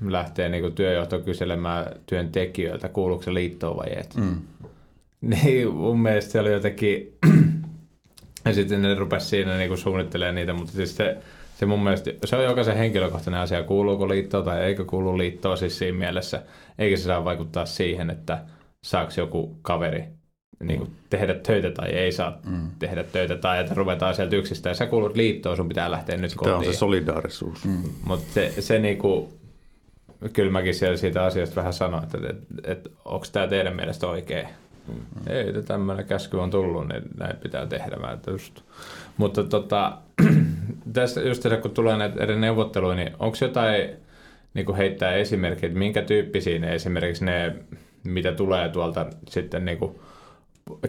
[0.08, 4.14] lähtee niin kuin työjohto kyselemään työntekijöiltä, kuuluuko se liittoon vai et.
[4.16, 4.36] Mm.
[5.20, 7.12] Niin mun mielestä se oli jotenkin,
[8.44, 11.16] ja sitten ne rupesi siinä niin kuin suunnittelemaan niitä, mutta siis se,
[11.58, 15.78] se mun mielestä, se on jokaisen henkilökohtainen asia, kuuluuko liittoon tai eikö kuulu liittoon siis
[15.78, 16.42] siinä mielessä,
[16.78, 18.38] eikä se saa vaikuttaa siihen, että
[18.82, 20.04] saako joku kaveri
[20.64, 22.70] niin kuin tehdä töitä tai ei saa mm.
[22.78, 26.34] tehdä töitä tai että ruvetaan sieltä yksistä ja sä kuulut liittoon, sun pitää lähteä nyt
[26.34, 26.50] kotiin.
[26.50, 27.64] Tämä on se solidaarisuus.
[27.64, 27.82] Mm.
[28.04, 29.28] Mutta se, se niin kuin,
[30.32, 34.06] kyllä mäkin siellä siitä asiasta vähän sanoin, että, että, että, että onko tämä teidän mielestä
[34.06, 34.48] oikein.
[34.88, 35.32] Mm.
[35.32, 37.96] Ei, että tämmöinen käsky on tullut, niin näin pitää tehdä.
[37.96, 38.60] Mä just.
[39.16, 39.98] Mutta tota,
[40.92, 43.90] tässä just tässä, kun tulee näitä eri neuvotteluja, niin onko jotain
[44.54, 47.54] niin kuin heittää esimerkkiä, että minkä tyyppisiä ne esimerkiksi ne,
[48.04, 49.94] mitä tulee tuolta sitten niin kuin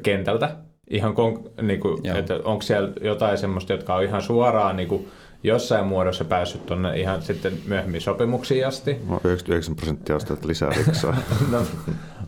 [0.03, 0.55] kentältä,
[0.89, 5.07] ihan kon, niin kuin, että onko siellä jotain semmoista, jotka on ihan suoraan niin kuin,
[5.43, 8.97] jossain muodossa päässyt tuonne ihan sitten myöhemmin sopimuksiin asti.
[9.09, 11.17] No 99 prosenttia ostat lisää riksaa.
[11.51, 11.61] no,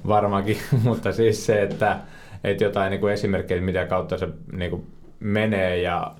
[0.07, 1.99] varmaankin, mutta siis se, että,
[2.43, 4.87] että jotain niin kuin esimerkkejä, mitä kautta se niin kuin
[5.19, 6.15] menee ja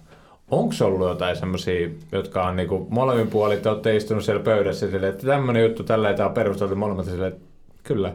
[0.52, 4.92] onko ollut jotain semmoisia, jotka on niin kuin molemmin puolin, te olette istunut siellä pöydässä
[4.92, 7.42] sille, että tämmöinen juttu tällä ei on perusteltu molemmat sille, että
[7.84, 8.14] kyllä.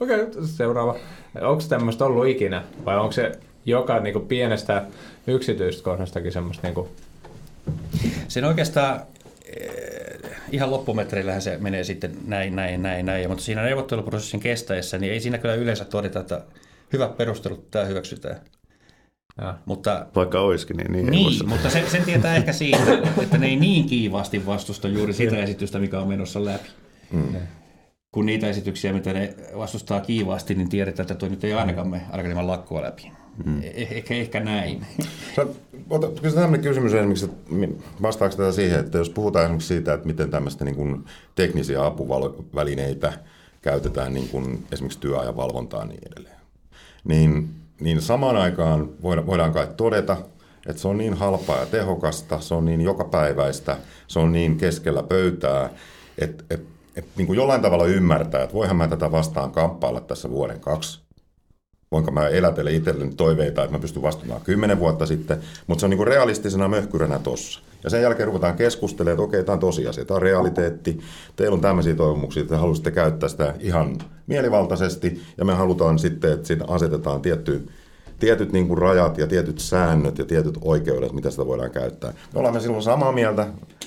[0.00, 0.96] Okei, okay, seuraava.
[1.40, 3.32] Onko tämmöistä ollut ikinä vai onko se
[3.66, 4.84] joka niin kuin pienestä
[5.26, 6.88] yksityistä kohdastakin semmoista niin kuin
[8.28, 9.00] Siinä oikeastaan
[9.44, 10.20] eh,
[10.52, 13.28] ihan loppumetreillähän se menee sitten näin, näin, näin, näin.
[13.28, 16.42] Mutta siinä neuvotteluprosessin kestäessä, niin ei siinä kyllä yleensä todeta, että
[16.92, 18.40] hyvät perustelut tämä hyväksytään.
[19.38, 19.58] Ja.
[19.64, 23.56] Mutta, Vaikka olisikin, niin, niin, niin mutta sen, sen tietää ehkä siitä, että ne ei
[23.56, 26.68] niin kiivaasti vastusta juuri sitä esitystä, mikä on menossa läpi.
[27.12, 27.36] Mm.
[28.14, 32.00] Kun niitä esityksiä, mitä ne vastustaa kiivaasti, niin tiedetään, että tuo nyt ei ainakaan me
[32.10, 33.12] ainakaan lakkoa läpi.
[33.44, 33.62] Mm.
[33.62, 34.86] Eh, ehkä, ehkä näin.
[36.20, 40.30] Kyllä tämmöinen kysymys esimerkiksi, että vastaako tätä siihen, että jos puhutaan esimerkiksi siitä, että miten
[40.30, 41.04] tämmöistä niin kuin
[41.34, 43.12] teknisiä apuvälineitä
[43.62, 46.40] käytetään niin kuin esimerkiksi työajan valvontaan niin edelleen,
[47.04, 47.48] niin,
[47.80, 50.16] niin samaan aikaan voidaan, voidaan kai todeta,
[50.66, 55.02] että se on niin halpaa ja tehokasta, se on niin jokapäiväistä, se on niin keskellä
[55.02, 55.70] pöytää,
[56.18, 60.30] että, että, että niin kuin jollain tavalla ymmärtää, että voihan mä tätä vastaan kamppailla tässä
[60.30, 61.00] vuoden kaksi,
[61.92, 65.90] voinko mä elätellä itselleni toiveita, että mä pystyn vastaamaan kymmenen vuotta sitten, mutta se on
[65.90, 67.60] niin realistisena möhkyränä tossa.
[67.84, 71.00] Ja sen jälkeen ruvetaan keskustelemaan, että okei, tämä on tosiasia, tämä on realiteetti,
[71.36, 76.32] teillä on tämmöisiä toivomuksia, että te haluaisitte käyttää sitä ihan mielivaltaisesti, ja me halutaan sitten,
[76.32, 77.68] että siinä asetetaan tietty,
[78.24, 82.12] tietyt niin kuin rajat ja tietyt säännöt ja tietyt oikeudet, mitä sitä voidaan käyttää.
[82.32, 83.46] Me ollaan me silloin samaa mieltä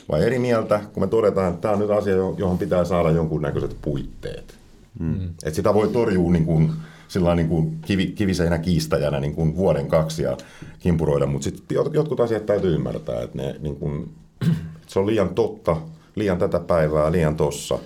[0.09, 3.77] vai eri mieltä, kun me todetaan, että tämä on nyt asia, johon pitää saada jonkunnäköiset
[3.81, 4.55] puitteet.
[4.99, 5.29] Mm.
[5.29, 6.71] Että sitä voi torjua niin kuin,
[7.07, 10.38] sillä niin kuin kivi, kiviseinä kiistäjänä niin kuin vuoden kaksi ja
[10.79, 14.09] kimpuroida, mutta sitten jotkut asiat täytyy ymmärtää, että, ne, niin kuin,
[14.41, 15.77] että se on liian totta,
[16.15, 17.79] liian tätä päivää, liian tossa,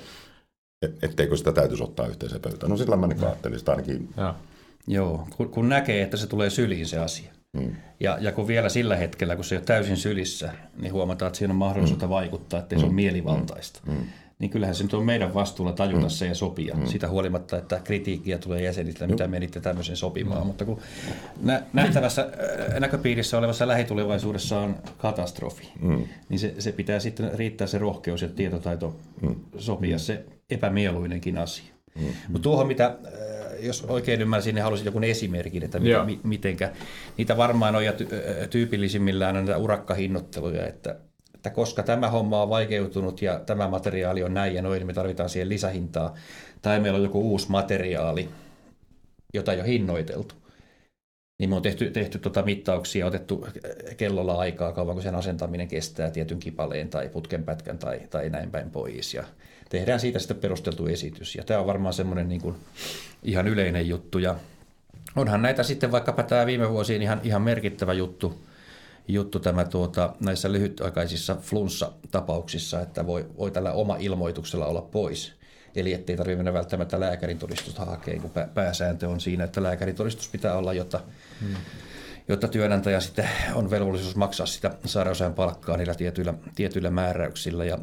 [0.81, 2.69] et, etteikö sitä täytyisi ottaa yhteiseen pöytään.
[2.69, 4.09] No sillä mä niin ajattelin sitä ainakin.
[4.17, 4.35] Ja.
[4.87, 7.31] Joo, kun, kun näkee, että se tulee syliin se asia.
[7.57, 7.75] Hmm.
[7.99, 11.37] Ja, ja kun vielä sillä hetkellä, kun se ei ole täysin sylissä, niin huomataan, että
[11.37, 12.13] siinä on mahdollisuutta hmm.
[12.13, 13.81] vaikuttaa, että se on mielivaltaista.
[13.85, 14.05] Hmm
[14.41, 16.09] niin kyllähän se nyt on meidän vastuulla tajuta mm.
[16.09, 16.75] se ja sopia.
[16.75, 16.85] Mm.
[16.85, 20.41] Sitä huolimatta, että kritiikkiä tulee jäseniltä, mitä menitte tämmöisen sopimaan.
[20.41, 20.47] Mm.
[20.47, 20.79] Mutta kun
[21.41, 26.03] nä- nähtävässä äh, näköpiirissä olevassa lähitulevaisuudessa on katastrofi, mm.
[26.29, 29.35] niin se, se pitää sitten riittää se rohkeus ja tietotaito mm.
[29.57, 31.73] sopia se epämieluinenkin asia.
[31.95, 32.05] Mm.
[32.27, 32.97] Mutta tuohon, mitä
[33.61, 36.71] jos oikein ymmärsin, niin halusin joku esimerkin, että mitä, mi, mitenkä.
[37.17, 40.95] Niitä varmaan on ja ty- tyypillisimmillään näitä urakkahinnotteluja, että
[41.41, 44.93] että koska tämä homma on vaikeutunut ja tämä materiaali on näin ja noin, niin me
[44.93, 46.15] tarvitaan siihen lisähintaa.
[46.61, 48.29] Tai meillä on joku uusi materiaali,
[49.33, 50.35] jota ei ole hinnoiteltu.
[51.39, 53.47] Niin me on tehty, tehty tuota mittauksia, otettu
[53.97, 58.69] kellolla aikaa kauan, kun sen asentaminen kestää tietyn kipaleen tai putkenpätkän tai, tai näin päin
[58.69, 59.13] pois.
[59.13, 59.23] Ja
[59.71, 61.35] tehdään siitä sitten perusteltu esitys.
[61.35, 62.55] Ja tämä on varmaan semmoinen niin kuin
[63.23, 64.19] ihan yleinen juttu.
[64.19, 64.35] Ja
[65.15, 68.33] onhan näitä sitten vaikkapa tämä viime vuosiin ihan, ihan merkittävä juttu–
[69.07, 75.33] juttu tämä tuota, näissä lyhytaikaisissa flunssa-tapauksissa, että voi, voi tällä oma ilmoituksella olla pois.
[75.75, 80.29] Eli ettei tarvitse mennä välttämättä lääkärin todistusta hakemaan, kun pääsääntö on siinä, että lääkärin todistus
[80.29, 80.99] pitää olla, jotta,
[81.41, 81.55] hmm.
[82.27, 87.65] jotta työnantaja sitten on velvollisuus maksaa sitä sairausajan palkkaa niillä tietyillä, tietyillä määräyksillä.
[87.65, 87.77] Ja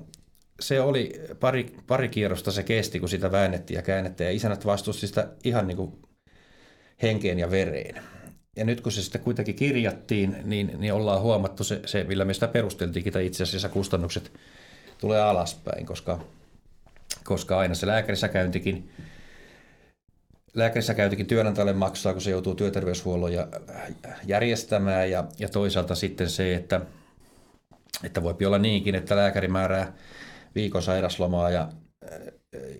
[0.60, 5.06] se oli pari, pari kierrosta se kesti, kun sitä väännettiin ja käännettiin, ja isännät vastusti
[5.06, 5.92] sitä ihan niin kuin
[7.02, 8.02] henkeen ja vereen.
[8.56, 12.34] Ja nyt kun se sitten kuitenkin kirjattiin, niin, niin ollaan huomattu se, se, millä me
[12.34, 14.32] sitä perusteltiinkin, että itse asiassa kustannukset
[14.98, 16.20] tulee alaspäin, koska,
[17.24, 18.90] koska aina se lääkärissä käyntikin,
[20.54, 23.48] lääkärissä käyntikin työnantajalle maksaa, kun se joutuu työterveyshuollon ja,
[24.26, 26.80] järjestämään, ja, ja toisaalta sitten se, että,
[28.04, 29.92] että voi olla niinkin, että lääkäri määrää
[30.54, 31.68] viikon sairaslomaa ja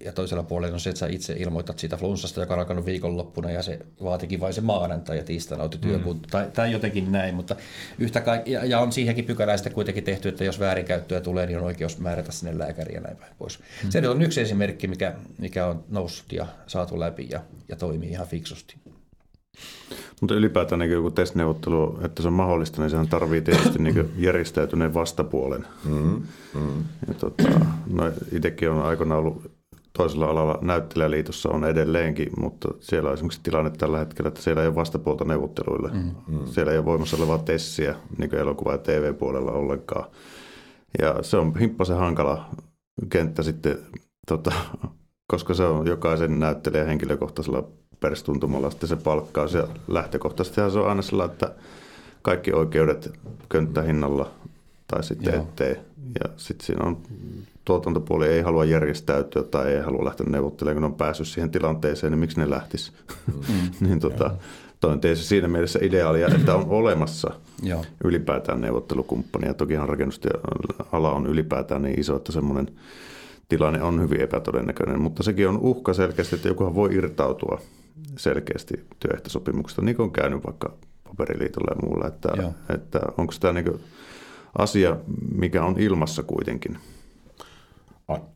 [0.04, 3.50] ja toisella puolella on se, että sä itse ilmoitat siitä flunssasta, joka on alkanut viikonloppuna
[3.50, 6.30] ja se vaatikin vain se maanantai ja tiistaina otti työkunta mm.
[6.30, 7.56] tai, tai, jotenkin näin, mutta
[7.98, 11.58] yhtä kaik- ja, ja, on siihenkin pykälään sitten kuitenkin tehty, että jos väärinkäyttöä tulee, niin
[11.58, 13.58] on oikeus määrätä sinne lääkäriä ja näin päin pois.
[13.58, 13.90] Mm.
[13.90, 18.26] Se on yksi esimerkki, mikä, mikä on noussut ja saatu läpi ja, ja toimii ihan
[18.26, 18.76] fiksusti.
[20.20, 24.94] Mutta ylipäätään niin joku testneuvottelu, että se on mahdollista, niin sehän tarvii tietysti niin järjestäytyneen
[24.94, 25.66] vastapuolen.
[25.84, 26.22] Mm,
[26.54, 26.84] mm.
[27.08, 27.48] Ja tota,
[27.86, 29.50] no, itsekin on aikoinaan ollut
[29.98, 34.68] toisella alalla näyttelijäliitossa on edelleenkin, mutta siellä on esimerkiksi tilanne tällä hetkellä, että siellä ei
[34.68, 35.90] ole vastapuolta neuvotteluille.
[35.92, 36.46] Mm, mm.
[36.46, 40.04] Siellä ei ole voimassa olevaa tessiä niin elokuva- ja TV-puolella ollenkaan.
[40.98, 42.48] Ja se on himppasen hankala
[43.10, 43.78] kenttä sitten,
[44.28, 44.52] tota,
[45.32, 47.68] koska se on jokaisen näyttelijän henkilökohtaisella
[48.00, 49.54] perstuntumalla sitten se palkkaus.
[49.54, 51.52] Ja lähtökohtaisesti se on aina sillä, että
[52.22, 53.12] kaikki oikeudet
[53.48, 54.30] könttähinnalla
[54.88, 55.42] tai sitten Joo.
[55.42, 55.76] ettei.
[56.24, 56.98] Ja sitten siinä on
[57.64, 62.18] tuotantopuoli ei halua järjestäytyä tai ei halua lähteä neuvottelemaan, kun on päässyt siihen tilanteeseen, niin
[62.18, 62.92] miksi ne lähtis?
[63.26, 63.70] Mm.
[63.88, 64.30] niin tota,
[64.80, 67.30] toi on tietysti siinä mielessä ideaalia, että on olemassa
[67.62, 67.84] Joo.
[68.04, 69.54] ylipäätään neuvottelukumppania.
[69.54, 72.70] Tokihan rakennusala on ylipäätään niin iso, että semmoinen
[73.48, 77.60] tilanne on hyvin epätodennäköinen, mutta sekin on uhka selkeästi, että jokuhan voi irtautua
[78.16, 80.72] selkeästi työehtosopimuksesta, niin kuin on käynyt vaikka
[81.04, 82.28] paperiliitolla ja muulla, että,
[82.74, 83.80] että onko tämä niin
[84.58, 84.96] asia,
[85.34, 86.78] mikä on ilmassa kuitenkin–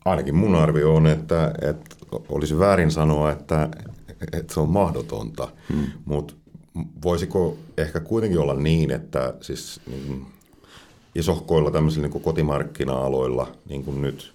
[0.05, 1.97] Ainakin mun arvio on, että, että
[2.29, 3.69] olisi väärin sanoa, että,
[4.33, 5.87] että se on mahdotonta, hmm.
[6.05, 6.35] mutta
[7.05, 10.27] voisiko ehkä kuitenkin olla niin, että siis niin
[11.15, 14.33] isohkoilla tämmöisillä niin kotimarkkina-aloilla, niin kuin nyt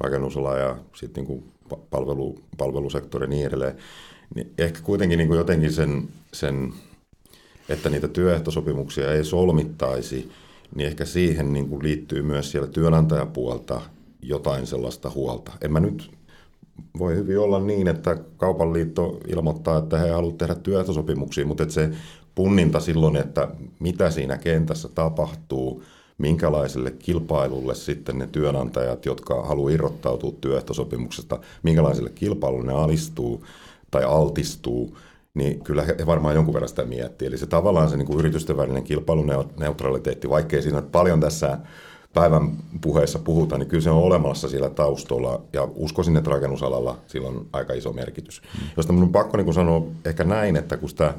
[0.00, 1.52] rakennusala ja sitten niin
[1.90, 3.76] palvelu, palvelusektori ja niin edelleen,
[4.34, 6.72] niin ehkä kuitenkin niin kuin jotenkin sen, sen,
[7.68, 10.30] että niitä työehtosopimuksia ei solmittaisi,
[10.74, 13.80] niin ehkä siihen niin kuin liittyy myös siellä työnantajapuolta–
[14.22, 15.52] jotain sellaista huolta.
[15.60, 16.10] En mä nyt
[16.98, 21.74] voi hyvin olla niin, että kaupan liitto ilmoittaa, että he haluavat tehdä työehtosopimuksia, mutta että
[21.74, 21.90] se
[22.34, 25.82] punninta silloin, että mitä siinä kentässä tapahtuu,
[26.18, 33.44] minkälaiselle kilpailulle sitten ne työnantajat, jotka haluavat irrottautua työehtosopimuksesta, minkälaiselle kilpailulle ne alistuu
[33.90, 34.98] tai altistuu,
[35.34, 37.28] niin kyllä he varmaan jonkun verran sitä miettii.
[37.28, 41.58] Eli se tavallaan se niin kuin yritysten välinen kilpailuneutraliteetti, vaikkei siinä paljon tässä
[42.14, 47.28] päivän puheessa puhutaan, niin kyllä se on olemassa sillä taustalla ja uskoisin, että rakennusalalla sillä
[47.28, 48.42] on aika iso merkitys.
[48.42, 48.68] Mm.
[48.76, 51.14] Josta minun on pakko niin sanoa ehkä näin, että kun sitä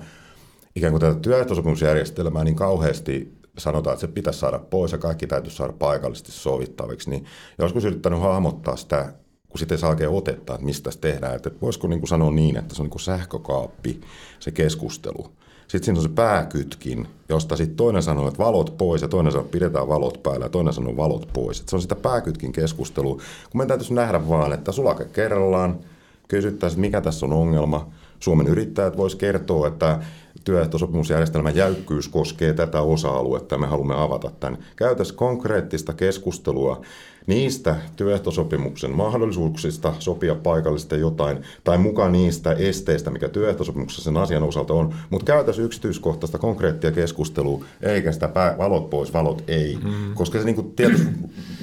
[0.76, 5.58] ikään kuin tätä työehtosopimusjärjestelmää niin kauheasti sanotaan, että se pitäisi saada pois ja kaikki täytyisi
[5.58, 7.26] saada paikallisesti sovittaviksi, niin
[7.60, 9.14] joskus yrittänyt hahmottaa sitä,
[9.52, 11.36] kun sitten saa oikein otetta, että mistä se tehdään.
[11.36, 14.02] Että voisiko niin kuin sanoa niin, että se on niin kuin sähkökaappi,
[14.40, 15.32] se keskustelu.
[15.68, 19.46] Sitten siinä on se pääkytkin, josta sitten toinen sanoo, että valot pois ja toinen sanoo,
[19.46, 21.60] että pidetään valot päällä ja toinen sanoo valot pois.
[21.60, 23.24] Et se on sitä pääkytkin keskustelua, kun
[23.54, 25.80] meidän täytyisi nähdä vaan, että sulake kerrallaan,
[26.28, 27.92] kysyttäisiin, mikä tässä on ongelma.
[28.22, 30.00] Suomen yrittäjät voisi kertoa, että
[30.44, 34.58] työehtosopimusjärjestelmän jäykkyys koskee tätä osa-aluetta ja me haluamme avata tämän.
[34.76, 36.82] Käytäisiin konkreettista keskustelua
[37.28, 44.74] niistä työehtosopimuksen mahdollisuuksista sopia paikallisesti jotain, tai mukaan niistä esteistä, mikä työehtosopimuksessa sen asian osalta
[44.74, 50.14] on, mutta käytäisiin yksityiskohtaista konkreettia keskustelua, eikä sitä pää, valot pois, valot ei, mm.
[50.14, 51.08] koska se, niin kuin, tietysti,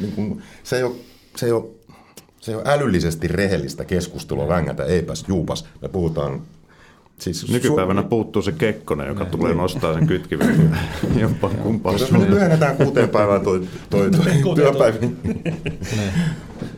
[0.00, 0.94] niin kuin, se ei ole,
[1.36, 1.64] se ei ole
[2.48, 5.64] se ole älyllisesti rehellistä keskustelua vängätä, eipäs juupas.
[5.82, 6.42] Me puhutaan
[7.18, 9.58] Siis Nykypäivänä su- puuttuu se Kekkonen, joka ne, tulee niin.
[9.58, 10.78] nostaa sen kytkimen
[11.20, 12.00] jompaan kumpaan.
[12.00, 14.98] Jos me nyt lyhennetään kuuteen päivään toi, toi, toi työpäivä.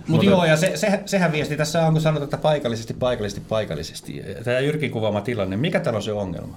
[0.09, 4.23] Mutta joo, ja se, se, sehän viesti tässä on, kun sanotaan, että paikallisesti, paikallisesti, paikallisesti.
[4.45, 6.57] Tämä Jyrkin kuvaama tilanne, mikä täällä on se ongelma?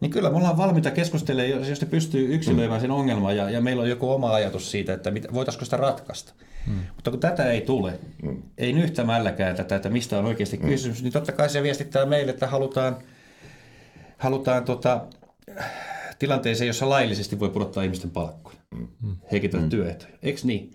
[0.00, 3.82] Niin kyllä me ollaan valmiita keskustelemaan, jos ne pystyy yksilöimään sen ongelman ja, ja meillä
[3.82, 6.32] on joku oma ajatus siitä, että mit, voitaisiko sitä ratkaista.
[6.66, 6.78] Hmm.
[6.94, 8.42] Mutta kun tätä ei tule, hmm.
[8.58, 10.68] ei nyhtämälläkään tätä, että mistä on oikeasti hmm.
[10.68, 12.96] kysymys, niin totta kai se viestittää meille, että halutaan,
[14.18, 15.06] halutaan tota,
[16.18, 18.58] tilanteeseen, jossa laillisesti voi pudottaa ihmisten palkkoja,
[19.02, 19.16] mm.
[19.32, 19.68] heikentää mm.
[19.68, 20.12] työehtoja.
[20.22, 20.70] Eikö niin?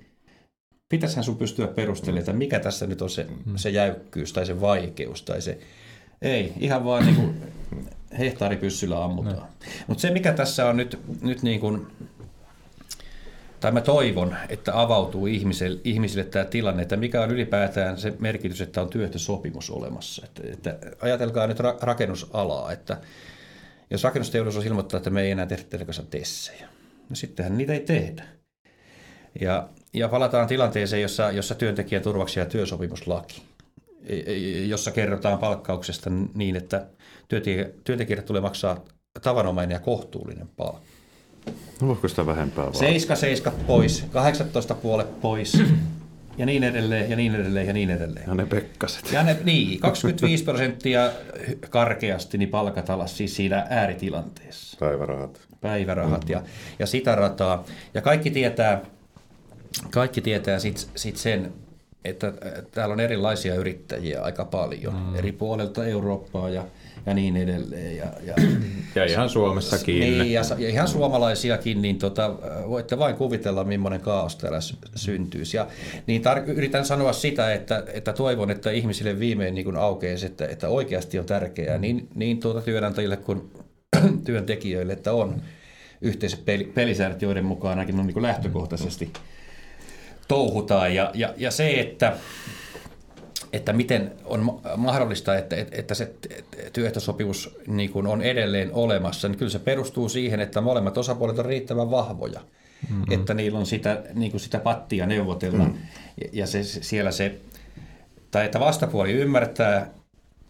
[0.89, 3.55] Pitäisihän sun pystyä perustelemaan, että mikä tässä nyt on se, mm.
[3.55, 5.57] se jäykkyys tai se vaikeus tai se...
[6.21, 7.35] Ei, ihan vaan niin kuin
[8.19, 9.47] hehtaaripyssyllä ammutaan.
[9.87, 11.87] Mutta se, mikä tässä on nyt, nyt niin kuin
[13.63, 18.61] tai mä toivon, että avautuu ihmisille, ihmisille tämä tilanne, että mikä on ylipäätään se merkitys,
[18.61, 20.25] että on työehtosopimus olemassa.
[20.25, 22.97] Että, että ajatelkaa nyt ra- rakennusalaa, että
[23.89, 26.67] jos rakennusteollisuus ilmoittaa, että me ei enää tehdä teidän kanssa tessejä,
[27.09, 28.23] no sittenhän niitä ei tehdä.
[29.41, 33.41] Ja, ja palataan tilanteeseen, jossa, jossa työntekijän turvaksi ja työsopimuslaki,
[34.05, 36.87] e, e, jossa kerrotaan palkkauksesta niin, että
[37.83, 38.85] työntekijät tulee maksaa
[39.21, 40.92] tavanomainen ja kohtuullinen palkka.
[41.81, 42.75] No voiko sitä vähempää vaan?
[42.75, 45.61] 7 7 pois, 18 puolet pois
[46.37, 48.25] ja niin edelleen ja niin edelleen ja niin edelleen.
[48.27, 49.11] Ja ne pekkaset.
[49.11, 51.11] Ja ne, niin, 25 prosenttia
[51.69, 54.77] karkeasti niin palkat alas siis siinä ääritilanteessa.
[54.79, 55.39] Päivärahat.
[55.61, 56.43] Päivärahat ja,
[56.79, 57.63] ja sitä rataa.
[57.93, 58.81] Ja kaikki tietää,
[59.89, 61.53] kaikki tietää sit, sit sen,
[62.05, 62.33] että
[62.71, 65.15] täällä on erilaisia yrittäjiä aika paljon mm.
[65.15, 66.65] eri puolelta Eurooppaa ja
[67.05, 67.97] ja niin edelleen.
[67.97, 68.33] Ja, ja,
[68.95, 69.99] ja ihan Suomessakin.
[69.99, 72.35] Niin, ja, ja ihan suomalaisiakin, niin tota,
[72.69, 74.59] voitte vain kuvitella, millainen kaos täällä
[74.95, 75.57] syntyisi.
[75.57, 75.67] Ja,
[76.07, 80.69] niin tar- yritän sanoa sitä, että, että toivon, että ihmisille viimein niin aukeaa että, että
[80.69, 83.51] oikeasti on tärkeää niin, niin tuota työnantajille kuin
[84.25, 85.41] työntekijöille, että on
[86.01, 89.13] yhteiset pelisäännöt, joiden mukaan ainakin on niin lähtökohtaisesti
[90.27, 90.95] touhutaan.
[90.95, 92.17] Ja, ja, ja se, että
[93.53, 96.13] että miten on mahdollista, että, että se
[96.73, 101.45] työehtosopimus niin kuin on edelleen olemassa, niin kyllä se perustuu siihen, että molemmat osapuolet on
[101.45, 102.39] riittävän vahvoja,
[102.89, 103.11] mm-hmm.
[103.11, 105.79] että niillä on sitä, niin kuin sitä pattia neuvotella mm-hmm.
[106.31, 107.39] ja se, siellä se,
[108.31, 109.89] tai että vastapuoli ymmärtää,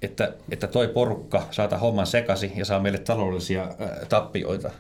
[0.02, 3.68] että, että toi porukka saata homman sekasi ja saa meille taloudellisia
[4.10, 4.72] tappioita,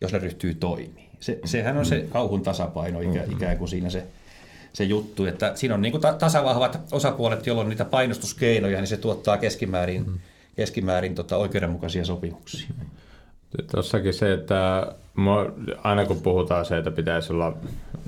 [0.00, 1.04] jos ne ryhtyy toimimaan.
[1.20, 4.04] Se, sehän on se kauhun tasapaino ikään, ikään kuin siinä se
[4.74, 9.38] se juttu, että siinä on niin kuin tasavahvat osapuolet, jolloin niitä painostuskeinoja, niin se tuottaa
[9.38, 10.18] keskimäärin, mm.
[10.56, 12.68] keskimäärin tota oikeudenmukaisia sopimuksia.
[13.70, 14.86] Tuossakin se, että
[15.84, 17.56] aina kun puhutaan se, että pitäisi olla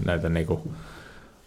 [0.05, 0.61] näitä niin kuin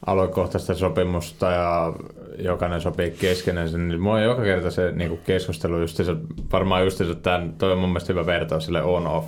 [0.05, 1.93] aluekohtaista sopimusta ja
[2.37, 6.15] jokainen sopii keskenään, niin mua joka kerta se niin kuin keskustelu, just se,
[6.51, 9.27] varmaan just se, että toi on mun mielestä hyvä vertaus sille on-off,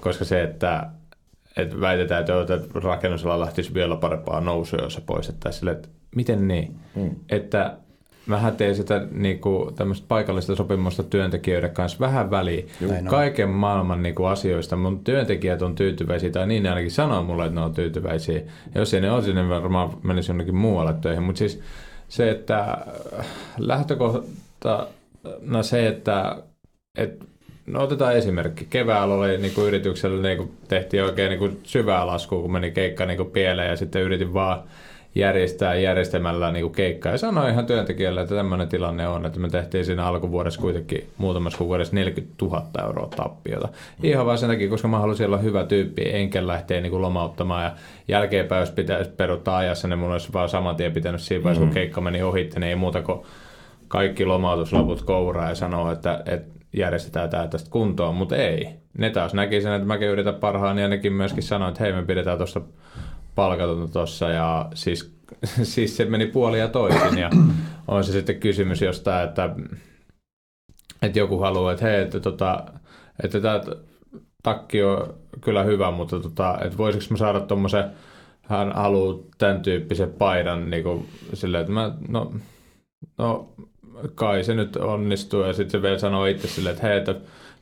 [0.00, 0.86] koska se, että
[1.62, 6.48] että väitetään, että, että rakennusala lähtisi vielä parempaa nousua, jos se poistettaisiin sille, että miten
[6.48, 6.76] niin?
[6.94, 7.10] Hmm.
[7.28, 7.76] Että
[8.26, 12.68] mähän teen sitä niin kuin, tämmöistä paikallista sopimusta työntekijöiden kanssa vähän väliin.
[13.08, 17.46] Kaiken maailman niin kuin, asioista mun työntekijät on tyytyväisiä, tai niin ne ainakin sanoo mulle,
[17.46, 18.38] että ne on tyytyväisiä.
[18.74, 21.22] Ja jos ei ne olisi, niin varmaan menisi jonnekin muualle töihin.
[21.22, 21.60] Mutta siis
[22.08, 22.78] se, että
[23.58, 26.42] lähtökohtana se, että,
[26.98, 27.24] että
[27.70, 28.66] No otetaan esimerkki.
[28.70, 32.70] Keväällä oli niin kuin yrityksellä niin kuin tehtiin oikein niin kuin syvää laskua, kun meni
[32.70, 34.62] keikka niin kuin pieleen ja sitten yritin vaan
[35.14, 37.12] järjestää järjestämällä niin kuin keikkaa.
[37.12, 41.58] Ja sanoin ihan työntekijälle, että tämmöinen tilanne on, että me tehtiin siinä alkuvuodessa kuitenkin muutamassa
[41.58, 43.68] kuukaudessa 40 000 euroa tappiota.
[44.02, 47.64] Ihan vaan sen takia, koska mä halusin olla hyvä tyyppi, enkä lähteä niin kuin lomauttamaan.
[47.64, 47.72] Ja
[48.08, 51.68] jälkeenpäin, jos pitäisi peruttaa ajassa, niin mun olisi vaan saman tien pitänyt siinä vaiheessa, kun
[51.68, 51.74] mm.
[51.74, 53.20] keikka meni ohi, niin ei muuta kuin
[53.88, 58.68] kaikki lomautuslaput kouraa ja sanoo, että, että järjestetään tämä tästä kuntoon, mutta ei.
[58.98, 62.02] Ne taas näki sen, että mäkin yritän parhaan ja nekin myöskin sanoi, että hei me
[62.02, 62.60] pidetään tuossa
[63.34, 65.16] palkatonta tuossa ja siis,
[65.62, 67.30] siis se meni puoli ja toisin ja
[67.88, 69.54] on se sitten kysymys jostain, että,
[71.02, 72.64] että joku haluaa, että hei, että, tota,
[73.24, 73.60] että tämä
[74.42, 77.84] takki on kyllä hyvä, mutta tota, että voisiko mä saada tuommoisen,
[78.42, 82.32] hän haluaa tämän tyyppisen paidan niin kuin, silleen, että mä, no,
[83.18, 83.54] no
[84.14, 85.42] kai se nyt onnistuu.
[85.42, 87.14] Ja sitten se vielä sanoo itse silleen, että hei, että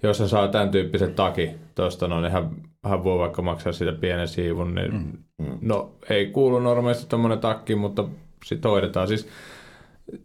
[0.02, 2.50] jos hän saa tämän tyyppisen taki tuosta, no niin hän,
[2.84, 5.58] hän voi vaikka maksaa sitä pienen siivun, niin mm, mm.
[5.60, 8.04] no ei kuulu normaalisti tuommoinen takki, mutta
[8.44, 9.08] sitten hoidetaan.
[9.08, 9.28] Siis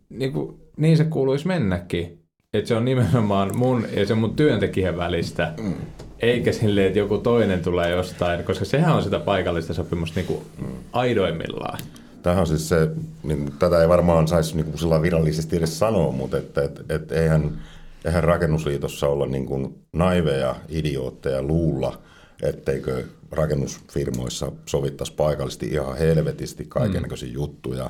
[0.09, 2.19] niin, kuin, niin se kuuluisi mennäkin.
[2.53, 5.73] Että se on nimenomaan mun ja se mun työntekijän välistä, mm.
[6.19, 10.41] eikä silleen, että joku toinen tulee jostain, koska sehän on sitä paikallista sopimusta niin kuin
[10.61, 10.73] mm.
[10.93, 11.79] aidoimmillaan.
[12.23, 12.89] Tähän on siis se,
[13.23, 17.61] niin tätä ei varmaan saisi niin kuin virallisesti edes sanoa, mutta että, et, et eihän,
[18.05, 22.01] eihän rakennusliitossa olla niin kuin naiveja, idiootteja luulla,
[22.43, 27.33] etteikö rakennusfirmoissa sovittaisi paikallisesti ihan helvetisti kaikenlaisia mm.
[27.33, 27.89] juttuja.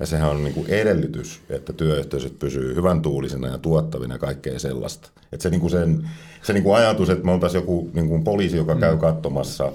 [0.00, 4.58] Ja sehän on niin kuin edellytys, että työyhteisöt pysyy hyvän tuulisena ja tuottavina ja kaikkea
[4.58, 5.10] sellaista.
[5.32, 6.08] Että se, niin kuin sen,
[6.42, 8.80] se niin kuin ajatus, että me oltaisiin joku niin kuin poliisi, joka mm.
[8.80, 9.72] käy katsomassa,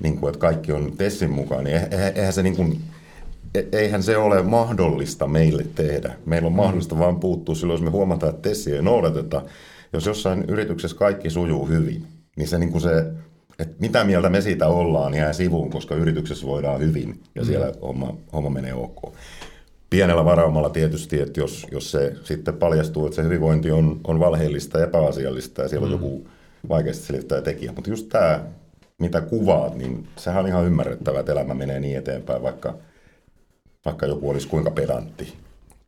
[0.00, 1.80] niin kuin, että kaikki on Tessin mukaan, niin
[2.14, 2.82] eihän se niin kuin,
[3.72, 6.14] eihän se ole mahdollista meille tehdä.
[6.24, 6.56] Meillä on mm.
[6.56, 9.42] mahdollista vain puuttua silloin, jos me huomataan, että tessiä ei noudateta.
[9.92, 13.06] Jos jossain yrityksessä kaikki sujuu hyvin, niin se, niin kuin se
[13.58, 17.46] että mitä mieltä me siitä ollaan, jää sivuun, koska yrityksessä voidaan hyvin ja mm.
[17.46, 19.14] siellä homma, homma menee ok.
[19.90, 24.78] Pienellä varaumalla tietysti, että jos, jos se sitten paljastuu, että se hyvinvointi on, on valheellista
[24.78, 25.94] ja epäasiallista ja siellä mm.
[25.94, 26.28] on joku
[26.68, 27.72] vaikeasti selittävä tekijä.
[27.72, 28.44] Mutta just tämä,
[28.98, 32.74] mitä kuvaat, niin sehän on ihan ymmärrettävää, että elämä menee niin eteenpäin, vaikka,
[33.86, 35.34] vaikka joku olisi kuinka pedantti.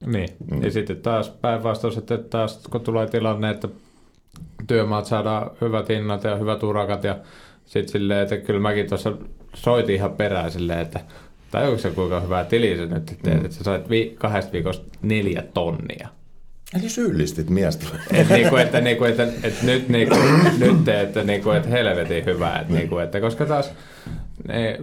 [0.07, 0.63] Niin, mm.
[0.63, 3.69] ja sitten taas päinvastoin, että taas kun tulee tilanne, että
[4.67, 7.19] työmaat saadaan hyvät hinnat ja hyvät urakat ja
[7.65, 9.13] sitten silleen, että kyllä mäkin tuossa
[9.55, 11.01] soitin ihan perään silleen, että
[11.51, 13.45] tajuuko se kuinka hyvää tili se nyt teet, mm.
[13.45, 16.09] että sä sait vi- kahdesta viikosta neljä tonnia.
[16.81, 17.87] Eli syyllistit miestä.
[18.13, 20.17] Et niinku, että, niinku, että, että, nyt, niinku,
[20.59, 22.61] nyt te, että, niinku, että helvetin hyvää.
[22.61, 23.73] Että, niinku, että, koska taas
[24.49, 24.79] ne,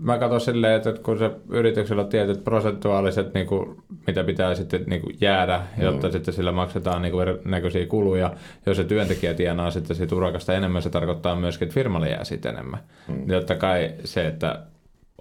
[0.00, 4.84] mä katson silleen, että kun se yrityksellä on tietyt prosentuaaliset, niin kuin, mitä pitää sitten
[4.86, 6.12] niin kuin jäädä, jotta mm.
[6.12, 8.32] sitten sillä maksetaan niin kuin näköisiä kuluja.
[8.66, 12.54] Jos se työntekijä tienaa sitten siitä urakasta enemmän, se tarkoittaa myöskin, että firmalle jää sitten
[12.54, 12.80] enemmän.
[13.08, 13.30] Mm.
[13.30, 14.62] Jotta kai se, että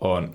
[0.01, 0.29] on,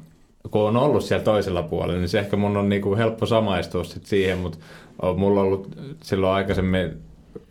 [0.50, 3.84] kun on ollut siellä toisella puolella, niin se ehkä mun on niin kuin helppo samaistua
[3.84, 4.58] sitten siihen, mutta
[5.02, 5.68] on mulla ollut
[6.02, 6.92] silloin aikaisemmin,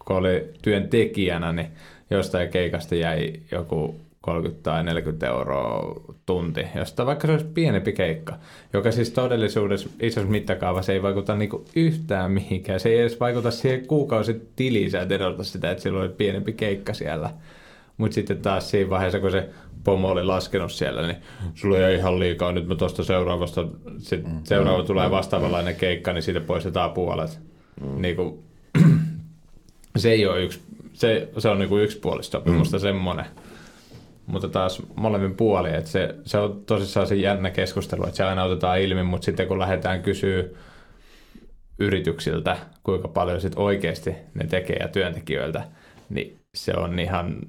[0.06, 1.68] kun oli työntekijänä, niin
[2.10, 5.96] jostain keikasta jäi joku 30 tai 40 euroa
[6.26, 8.38] tunti, josta vaikka se olisi pienempi keikka,
[8.74, 12.80] joka siis todellisuudessa isossa mittakaavassa ei vaikuta niinku yhtään mihinkään.
[12.80, 16.94] Se ei edes vaikuta siihen kuukausitiliin, sä et edota sitä, että silloin oli pienempi keikka
[16.94, 17.30] siellä.
[17.98, 19.50] Mutta sitten taas siinä vaiheessa, kun se
[19.84, 21.18] pomo oli laskenut siellä, niin
[21.56, 23.68] sulla ei ihan liikaa, nyt mä tuosta seuraavasta,
[23.98, 24.40] sit mm.
[24.44, 27.40] seuraava tulee vastaavanlainen keikka, niin siitä poistetaan puolet.
[27.82, 28.02] Mm.
[28.02, 28.40] Niin kuin,
[29.98, 30.62] se ei ole yksi,
[30.94, 32.82] se, se on niinku yksipuolista sopimusta mm.
[32.82, 33.26] semmoinen
[34.32, 38.44] mutta taas molemmin puoli, että se, se on tosissaan se jännä keskustelu, että se aina
[38.44, 40.44] otetaan ilmi, mutta sitten kun lähdetään kysyä
[41.80, 45.64] yrityksiltä, kuinka paljon sit oikeasti ne tekee ja työntekijöiltä,
[46.10, 47.40] niin se on ihan,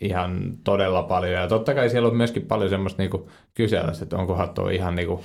[0.00, 1.40] ihan todella paljon.
[1.40, 5.24] Ja totta kai siellä on myöskin paljon semmoista niinku kysellä, että onkohan tuo ihan niinku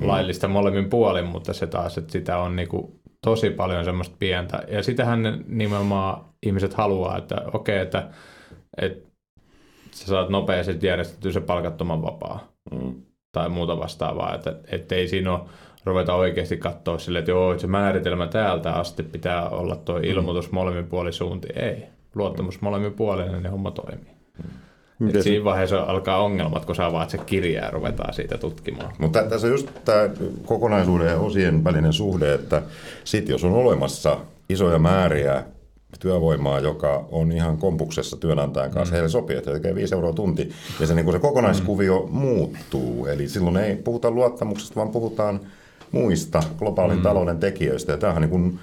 [0.00, 0.08] mm.
[0.08, 4.62] laillista molemmin puolin, mutta se taas, että sitä on niinku tosi paljon semmoista pientä.
[4.68, 8.08] Ja sitähän ne nimenomaan ihmiset haluaa, että okei, okay, että,
[8.78, 9.11] että
[9.94, 12.94] sä saat nopeasti järjestettyä se palkattoman vapaa mm.
[13.32, 15.40] tai muuta vastaavaa, että, että ei siinä ole
[15.84, 20.04] ruveta oikeasti katsoa sille, että joo, se määritelmä täältä asti pitää olla tuo mm.
[20.04, 20.54] ilmoitus mm.
[20.54, 21.58] molemmin puolisuuntiin.
[21.58, 21.82] Ei.
[22.14, 22.64] Luottamus mm.
[22.64, 24.12] molemmin puolin, niin homma toimii.
[24.98, 25.08] Mm.
[25.08, 28.92] Et siinä vaiheessa alkaa ongelmat, kun saa vaan se kirjaa ja ruvetaan siitä tutkimaan.
[28.98, 30.08] Mutta tässä on just tämä
[30.44, 32.62] kokonaisuuden ja osien välinen suhde, että
[33.04, 34.16] sit jos on olemassa
[34.48, 35.44] isoja määriä
[36.00, 38.92] työvoimaa, joka on ihan kompuksessa työnantajan kanssa.
[38.92, 38.94] Mm.
[38.94, 40.50] Heille sopii, että he tekee 5 euroa tunti.
[40.80, 42.18] Ja se, niin kuin se kokonaiskuvio mm.
[42.18, 43.06] muuttuu.
[43.06, 45.40] Eli silloin ei puhuta luottamuksesta, vaan puhutaan
[45.92, 47.02] muista globaalin mm.
[47.02, 47.92] talouden tekijöistä.
[47.92, 48.58] Ja tämähän niin kuin,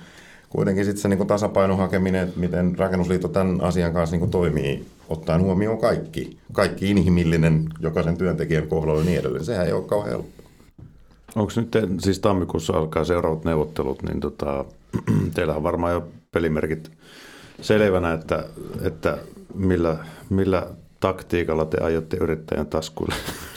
[0.49, 4.31] kuitenkin sitten se niin kuin tasapainon hakeminen, että miten rakennusliitto tämän asian kanssa niin kuin
[4.31, 6.37] toimii, ottaen huomioon kaikki.
[6.53, 9.45] Kaikki inhimillinen jokaisen työntekijän kohdalla ja niin edelleen.
[9.45, 10.43] Sehän ei ole kauhean helppo.
[11.35, 14.65] Onko nyt, te, siis tammikuussa alkaa seuraavat neuvottelut, niin tota,
[15.35, 16.91] teillä on varmaan jo pelimerkit
[17.61, 18.43] selvänä, että,
[18.81, 19.17] että
[19.55, 19.97] millä,
[20.29, 20.67] millä
[20.99, 23.15] taktiikalla te aiotte yrittäjän taskuille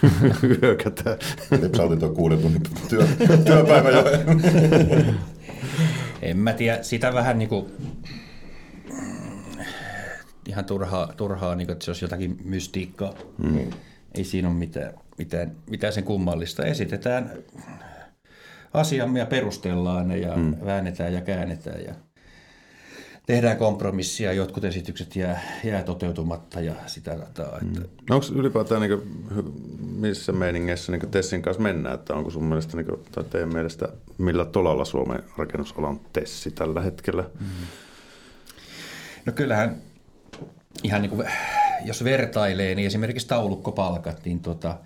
[0.63, 1.17] hyökätä.
[1.77, 3.07] Sä tuon kuuden tunnin työ,
[3.45, 4.05] työpäivä jo.
[6.23, 7.67] en mä tiedä, sitä vähän niin kuin,
[10.49, 13.15] ihan turhaa, turhaa niin kuin, että se olisi jotakin mystiikkaa.
[13.39, 13.71] Mm.
[14.15, 16.65] Ei siinä ole mitään, mitään, mitään sen kummallista.
[16.65, 17.33] Esitetään
[18.75, 20.57] asiamme ja perustellaan ne ja mm.
[20.65, 21.95] väännetään ja käännetään ja
[23.27, 27.59] tehdään kompromissia, jotkut esitykset jää, jää toteutumatta ja sitä rataa.
[27.63, 27.81] Että...
[27.81, 27.87] Mm.
[28.11, 29.53] Onko ylipäätään niin kuin,
[30.01, 33.89] missä meiningeissä niin Tessin kanssa mennään, että onko sun mielestä niin kuin, tai teidän mielestä
[34.19, 37.25] millä tolalla Suomen rakennusalan Tessi tällä hetkellä?
[37.41, 37.47] Mm.
[39.27, 39.77] No kyllähän
[40.83, 41.29] ihan niin kuin,
[41.85, 44.77] jos vertailee, niin esimerkiksi taulukkopalkat, niin tota,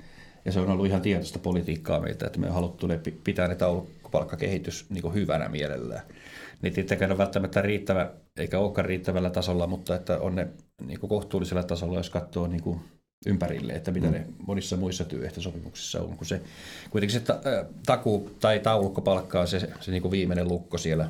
[0.45, 2.89] ja se on ollut ihan tietoista politiikkaa meiltä, että me on haluttu
[3.25, 3.55] pitää ne
[4.11, 6.03] taulukkopalkkakehitys niin hyvänä mielellään
[6.63, 10.49] niin tietenkään on välttämättä riittävä, eikä olekaan riittävällä tasolla, mutta että on ne
[10.87, 12.81] niin kuin kohtuullisella tasolla, jos katsoo niin kuin
[13.27, 14.13] ympärille, että mitä mm.
[14.13, 16.17] ne monissa muissa työehtosopimuksissa on.
[16.17, 16.41] Kun se,
[16.91, 17.41] kuitenkin se ta,
[17.87, 21.09] taku tai taulukkopalkka on se, se niin kuin viimeinen lukko siellä,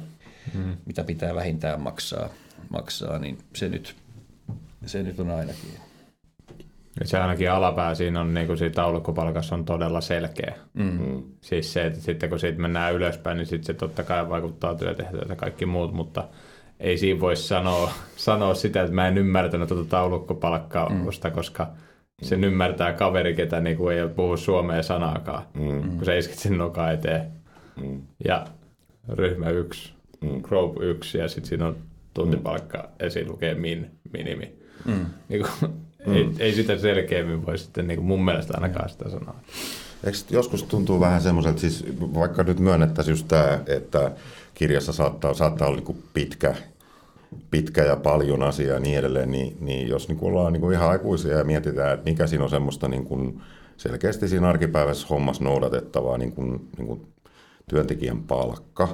[0.55, 0.77] mm.
[0.87, 2.29] mitä pitää vähintään maksaa,
[2.71, 3.97] maksaa niin se nyt,
[4.87, 5.71] se nyt on ainakin
[7.05, 10.55] se ainakin alapää siinä on, niin kuin siinä taulukkopalkassa on todella selkeä.
[10.75, 11.23] Mm-hmm.
[11.41, 15.29] Siis se, että sitten kun siitä mennään ylöspäin, niin sitten se totta kai vaikuttaa työtehtävät
[15.29, 16.29] ja kaikki muut, mutta
[16.81, 21.05] ei siinä voi sanoa, sanoa sitä, että mä en ymmärtänyt tuota taulukkopalkkaa, mm.
[21.35, 21.67] koska
[22.23, 25.97] sen ymmärtää kaveri, ketä niin kuin ei puhu suomea sanaakaan, mm.
[25.97, 27.33] kun se iskit sen noka eteen.
[27.83, 28.03] Mm.
[28.25, 28.47] Ja
[29.09, 30.43] ryhmä yksi, mm.
[30.43, 31.77] group yksi ja sitten siinä on
[32.15, 35.07] tuntipalkka, esiin lukee min, minimi Mm.
[35.29, 35.73] Niin kuin,
[36.07, 36.15] mm.
[36.15, 39.35] ei, ei sitä selkeämmin voi sitten niin kuin mun mielestä ainakaan sitä sanoa.
[40.05, 44.11] Eikö joskus tuntuu vähän semmoiselta, siis vaikka nyt myönnettäisiin just tämä, että
[44.55, 46.55] kirjassa saattaa, saattaa olla niin pitkä,
[47.51, 51.39] pitkä ja paljon asiaa ja niin edelleen, niin, niin jos niin ollaan niin ihan aikuisia
[51.39, 53.41] ja mietitään, että mikä siinä on semmoista niin kuin
[53.77, 57.07] selkeästi siinä arkipäivässä hommassa noudatettavaa niin kuin, niin kuin
[57.69, 58.89] työntekijän palkka,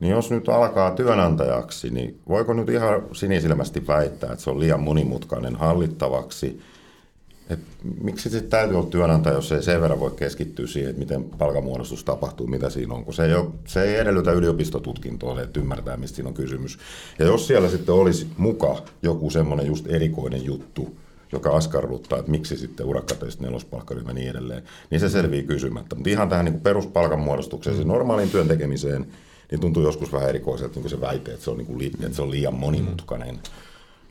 [0.00, 4.80] niin jos nyt alkaa työnantajaksi, niin voiko nyt ihan sinisilmästi väittää, että se on liian
[4.80, 6.60] monimutkainen hallittavaksi–
[7.50, 7.60] et
[8.00, 12.04] miksi sitten täytyy olla työnantaja, jos ei sen verran voi keskittyä siihen, että miten palkamuodostus
[12.04, 16.16] tapahtuu, mitä siinä on, kun se ei, ole, se ei edellytä yliopistotutkintoa, että ymmärtää, mistä
[16.16, 16.78] siinä on kysymys.
[17.18, 20.96] Ja jos siellä sitten olisi muka joku semmoinen just erikoinen juttu,
[21.32, 25.96] joka askarruttaa, että miksi sitten urakkateista nelospalkkaryhmä niin edelleen, niin se selvii kysymättä.
[25.96, 29.06] Mutta ihan tähän niin peruspalkan muodostukseen, siis normaaliin työn tekemiseen,
[29.50, 32.22] niin tuntuu joskus vähän erikoiselta niin se väite, että se on, niin kuin, että se
[32.22, 33.38] on liian monimutkainen.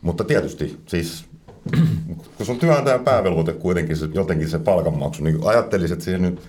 [0.02, 1.26] Mutta tietysti siis
[2.38, 6.42] kun sun työnantajan päävelvoite kuitenkin se, jotenkin se palkanmaksu, niin ajattelisin, että siihen nyt,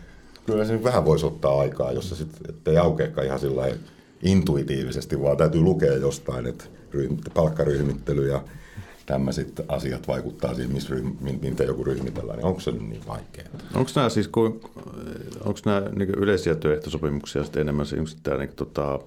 [0.47, 3.68] kyllä se nyt vähän voisi ottaa aikaa, jos se sitten, ettei aukeakaan ihan sillä
[4.22, 6.64] intuitiivisesti, vaan täytyy lukea jostain, että
[7.34, 8.43] palkkaryhmittely ja
[9.07, 11.09] tämmöiset asiat vaikuttaa siihen, missä ryhm,
[11.43, 13.49] mitä joku ryhmitellään, niin onko se niin vaikeaa?
[13.75, 14.31] Onko nämä siis
[15.45, 17.87] onko nämä niin yleisiä työehtosopimuksia sitten enemmän
[18.23, 18.99] tämä niin, tota,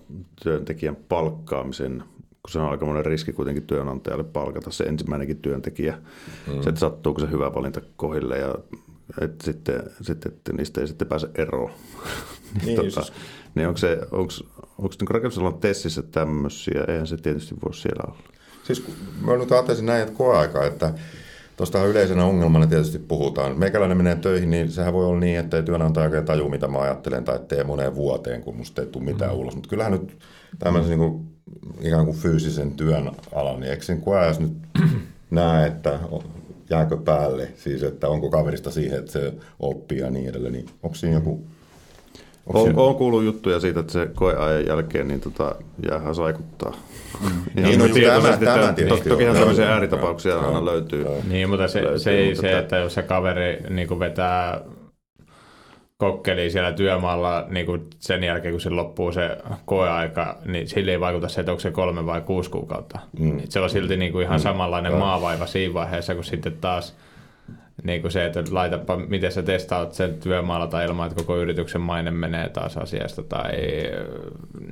[0.44, 2.04] työntekijän palkkaamisen
[2.44, 5.98] kun se on aika monen riski kuitenkin työnantajalle palkata se ensimmäinenkin työntekijä.
[6.48, 6.62] Mm.
[6.62, 8.56] Se, että sattuuko se hyvä valinta kohille ja
[9.22, 11.72] että sitten, sitten että niistä ei sitten pääse eroon.
[12.66, 13.14] niin, tota, siis...
[13.56, 14.34] niin onko, se, onko,
[14.78, 16.84] onko niin rakennusalan tessissä tämmöisiä?
[16.88, 18.24] Eihän se tietysti voi siellä olla.
[18.70, 18.84] Siis
[19.26, 20.94] mä nyt ajattelisin näin, että koeaika, että
[21.58, 23.60] Tuosta yleisenä ongelmana tietysti puhutaan.
[23.60, 26.82] Meikäläinen menee töihin, niin sehän voi olla niin, että ei työnantaja oikein taju, mitä mä
[26.82, 29.38] ajattelen, tai tee moneen vuoteen, kun musta ei tule mitään mm.
[29.38, 29.56] ulos.
[29.56, 30.18] Mutta kyllähän nyt
[30.60, 31.28] tämmöisen niin kuin,
[31.82, 34.54] ikään kuin fyysisen työn alan, niin eikö sen koeajassa nyt
[35.32, 36.00] näe, että
[36.70, 40.96] jääkö päälle, siis että onko kaverista siihen, että se oppii ja niin edelleen, niin onko
[40.96, 41.44] siinä joku
[42.54, 42.82] on, siinä...
[42.82, 45.56] on kuullut juttuja siitä, että se koeajan jälkeen niin tota,
[45.90, 46.74] jäähän saikuttaa.
[47.24, 47.64] Mm.
[47.64, 47.86] niin, no,
[48.22, 51.06] tämä, tämä tietysti Tokihan tämmöisiä ääritapauksia no, aina löytyy.
[51.28, 54.62] Niin, mutta se, löytyy, se ei mutta se, että jos se kaveri niin vetää
[55.98, 61.00] kokkeli siellä työmaalla niin kuin sen jälkeen, kun se loppuu se koeaika, niin sille ei
[61.00, 63.00] vaikuta se, että onko se kolme vai kuusi kuukautta.
[63.20, 63.42] Mm.
[63.50, 64.44] Se on silti niin kuin ihan mm.
[64.44, 64.98] samanlainen mm.
[64.98, 66.96] maavaiva siinä vaiheessa, kun sitten taas–
[67.84, 71.82] niin kuin se, että laitapa, miten sä testaat sen työmaalla tai ilman, että koko yrityksen
[71.82, 73.52] maine menee taas asiasta tai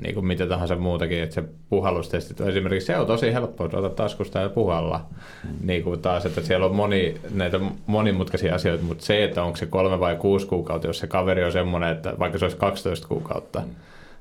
[0.01, 3.95] niin kuin mitä tahansa muutakin, että se puhallustestit esimerkiksi se on tosi helppo, että otat
[3.95, 5.05] taskusta ja puhalla.
[5.43, 5.67] Mm.
[5.67, 9.65] Niin kuin taas, että siellä on moni, näitä monimutkaisia asioita, mutta se, että onko se
[9.65, 13.63] kolme vai kuusi kuukautta, jos se kaveri on semmoinen, että vaikka se olisi 12 kuukautta,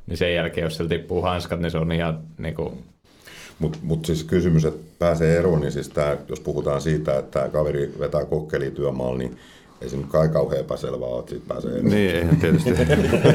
[0.07, 2.84] niin sen jälkeen, jos sillä tippuu hanskat, niin se on ihan niin kuin,
[3.59, 7.49] mutta mut siis kysymys, että pääsee eroon, niin siis tää, jos puhutaan siitä, että tämä
[7.49, 9.39] kaveri vetää kokkeli työmaalla, niin
[9.81, 11.91] ei se nyt kai kauhean epäselvää ole, että siitä pääsee eroon.
[11.91, 12.71] Niin, eihän tietysti.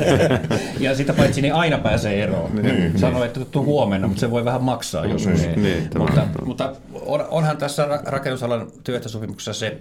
[0.86, 2.56] ja sitä paitsi niin aina pääsee eroon.
[2.56, 5.42] Niin, Sanoi, että tuu huomenna, mutta se voi vähän maksaa joskus.
[5.42, 9.80] Niin, niin, mutta, mutta on, onhan tässä rakennusalan työehtosopimuksessa se,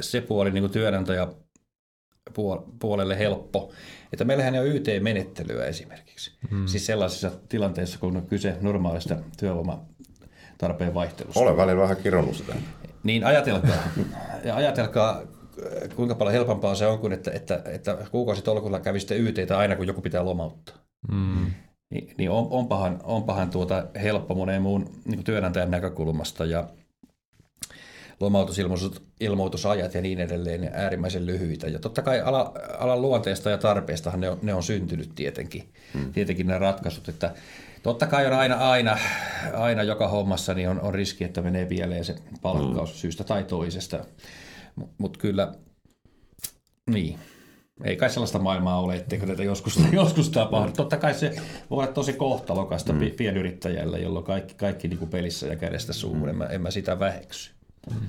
[0.00, 1.28] se puoli niin kuin työnantaja
[2.78, 3.72] puolelle helppo,
[4.12, 6.32] että meillähän ei ole YT-menettelyä esimerkiksi.
[6.50, 6.66] Hmm.
[6.66, 11.40] Siis sellaisissa tilanteissa, kun on kyse normaalista työvoimatarpeen vaihtelusta.
[11.40, 12.54] Olen välillä vähän kironnut sitä.
[13.02, 13.76] Niin ajatelkaa,
[14.44, 15.22] ja ajatelkaa
[15.96, 20.00] kuinka paljon helpompaa se on kuin, että, että, että kuukausitolkulla kävisitte YTtä aina, kun joku
[20.00, 20.76] pitää lomauttaa.
[21.12, 21.46] Hmm.
[21.90, 26.44] Niin, niin on, onpahan, onpahan tuota helppo monen muun niin työnantajan näkökulmasta.
[26.44, 26.68] Ja
[28.20, 31.66] lomautusilmoitusajat ja niin edelleen äärimmäisen lyhyitä.
[31.68, 36.12] Ja totta kai ala, alan luonteesta ja tarpeestahan ne on, ne on syntynyt tietenkin, hmm.
[36.12, 37.34] tietenkin nämä ratkaisut, että
[37.82, 38.98] Totta kai on aina, aina,
[39.54, 42.98] aina joka hommassa niin on, on riski, että menee pieleen se palkkaus hmm.
[42.98, 44.04] syystä tai toisesta.
[44.76, 45.52] Mutta mut kyllä,
[46.90, 47.18] niin,
[47.84, 50.72] ei kai sellaista maailmaa ole, etteikö tätä joskus, joskus tapahdu.
[50.72, 51.30] Totta kai se
[51.70, 53.10] voi olla tosi kohtalokasta mm.
[53.16, 56.22] pienyrittäjälle, jolloin kaikki, kaikki niin kuin pelissä ja kädestä suuhun.
[56.22, 56.28] Mm.
[56.28, 57.59] En, mä, en mä sitä väheksy.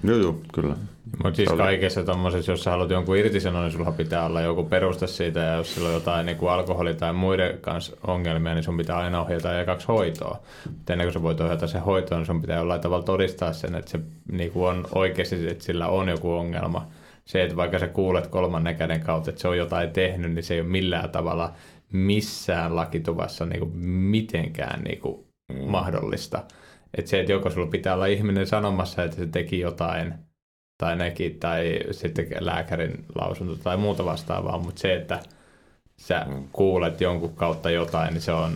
[0.03, 0.76] Joo, joo, kyllä.
[1.24, 5.07] Mutta siis kaikessa tuommoisessa, jos sä haluat jonkun irtisanoa, niin sulla pitää olla joku peruste
[5.07, 8.78] siitä, ja jos sillä on jotain niin kuin alkoholi- tai muiden kanssa ongelmia, niin sun
[8.78, 10.39] pitää aina ohjata ekaksi hoitoa.
[10.69, 13.76] Mutta ennen kuin sä voit ohjata sen hoitoon, niin sun pitää jollain tavalla todistaa sen,
[13.76, 13.99] että se
[14.32, 16.88] niin kuin on oikeasti, että sillä on joku ongelma.
[17.26, 20.53] Se, että vaikka sä kuulet kolmannen käden kautta, että se on jotain tehnyt, niin se
[20.53, 21.53] ei ole millään tavalla
[21.91, 25.26] missään lakituvassa niin kuin mitenkään niin kuin
[25.65, 26.43] mahdollista.
[26.97, 30.13] Että se, että joko sulla pitää olla ihminen sanomassa, että se teki jotain,
[30.77, 35.19] tai neki, tai sitten lääkärin lausunto tai muuta vastaavaa, mutta se, että
[35.97, 38.53] sä kuulet jonkun kautta jotain, niin se on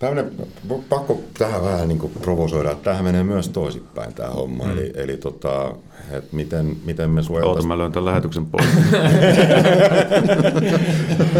[0.00, 0.32] Tämmönen,
[0.88, 4.64] pakko tähän vähän niin kuin provosoida, että tähän menee myös toisinpäin tämä homma.
[4.64, 4.70] Mm.
[4.70, 5.74] Eli, eli tota,
[6.10, 7.56] että miten, miten me suojeltaisiin...
[7.56, 8.66] Oota, mä löin tämän lähetyksen pois.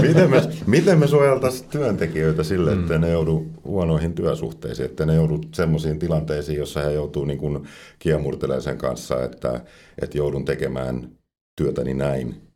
[0.09, 3.01] miten me, miten me suojeltaisiin työntekijöitä sille, että mm.
[3.01, 7.65] ne joudu huonoihin työsuhteisiin, että ne joudu semmoisiin tilanteisiin, jossa he joutuu niin kuin
[7.99, 9.61] kiemurtelemaan sen kanssa, että,
[10.03, 11.09] että joudun tekemään
[11.57, 12.50] työtäni näin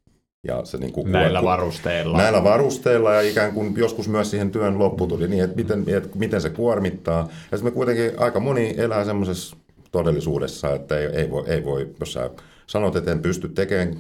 [0.45, 2.19] ja se niin kuin näillä kuva, varusteilla.
[2.19, 6.19] Näillä varusteilla ja ikään kuin joskus myös siihen työn loppu tuli niin, että miten, että
[6.19, 7.29] miten se kuormittaa.
[7.53, 9.57] Ja sitten me kuitenkin aika moni elää semmoisessa
[9.93, 12.31] todellisuudessa, että ei, ei, voi, ei voi, jos sä
[12.67, 13.97] sanot, että en pysty tekemään,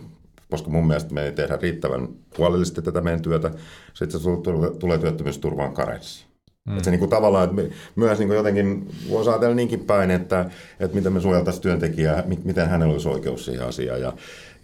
[0.51, 3.51] koska mun mielestä me ei tehdä riittävän huolellisesti tätä meidän työtä,
[3.95, 4.31] sitten se
[4.79, 6.27] tulee työttömyysturvaan karenssi.
[6.65, 6.73] Mm.
[6.73, 10.11] Että se niin kuin tavallaan, että me, myös niin kuin jotenkin voisi ajatella niinkin päin,
[10.11, 14.01] että, että miten me suojeltaisiin työntekijää, miten hänellä olisi oikeus siihen asiaan.
[14.01, 14.13] Ja,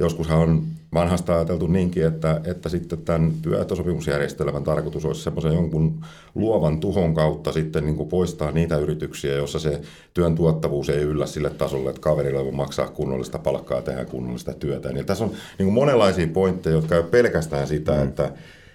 [0.00, 0.62] Joskushan on
[0.94, 7.52] vanhasta ajateltu niinkin, että, että sitten tämän työehtosopimusjärjestelmän tarkoitus olisi semmoisen jonkun luovan tuhon kautta
[7.52, 9.80] sitten niin kuin poistaa niitä yrityksiä, joissa se
[10.14, 14.52] työn tuottavuus ei yllä sille tasolle, että kaverille voi maksaa kunnollista palkkaa ja tehdä kunnollista
[14.52, 14.88] työtä.
[14.88, 18.02] Ja tässä on niin kuin monenlaisia pointteja, jotka ei ole pelkästään sitä, mm.
[18.02, 18.32] että,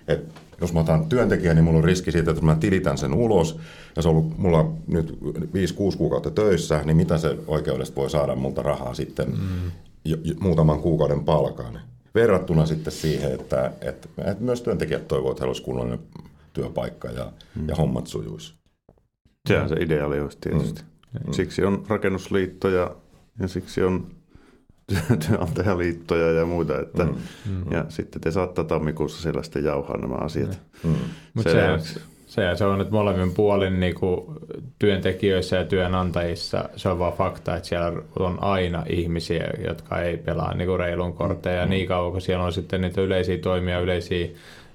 [0.08, 3.60] että jos mä otan työntekijän, niin mulla on riski siitä, että mä tilitän sen ulos,
[3.96, 5.20] ja se on ollut mulla nyt
[5.94, 9.72] 5-6 kuukautta töissä, niin mitä se oikeudesta voi saada multa rahaa sitten mm
[10.40, 11.80] muutaman kuukauden palkan.
[12.16, 16.00] Verrattuna sitten siihen, että, että, että myös työntekijät toivovat, että heillä olisi kunnollinen
[16.54, 17.70] työpaikka ja, mm.
[17.70, 18.54] ja hommat sujuisi.
[19.48, 20.82] Sehän se ideaali olisi tietysti.
[20.82, 21.34] Mm.
[21.34, 22.96] Siksi on rakennusliittoja
[23.40, 24.08] ja siksi on
[25.28, 26.80] työnantajaliittoja ja muita.
[26.80, 27.16] Että, mm.
[27.50, 27.72] Mm.
[27.72, 30.60] Ja sitten te saatte tammikuussa siellä sitten jauhaa nämä asiat.
[30.84, 30.96] Mm.
[31.34, 34.22] Mutta se, se, se on nyt molemmin puolin niin kuin
[34.80, 36.70] työntekijöissä ja työnantajissa.
[36.76, 41.14] Se on vaan fakta, että siellä on aina ihmisiä, jotka ei pelaa niin kuin reilun
[41.14, 41.66] kortteja.
[41.66, 41.70] Mm.
[41.70, 44.28] Niin kauan kun siellä on sitten niitä yleisiä toimia, yleisiä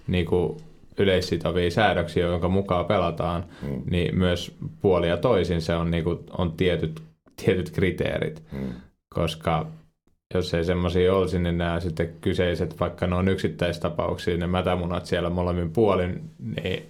[0.06, 0.56] niin kuin
[0.98, 3.82] yleissitovia säädöksiä, jonka mukaan pelataan, mm.
[3.90, 7.02] niin myös puoli ja toisin se on, niin kuin, on tietyt,
[7.44, 8.42] tietyt kriteerit.
[8.52, 8.68] Mm.
[9.14, 9.66] Koska
[10.34, 15.30] jos ei semmoisia olisi, niin nämä sitten kyseiset, vaikka ne on yksittäistapauksia, ne mätämunat siellä
[15.30, 16.86] molemmin puolin, niin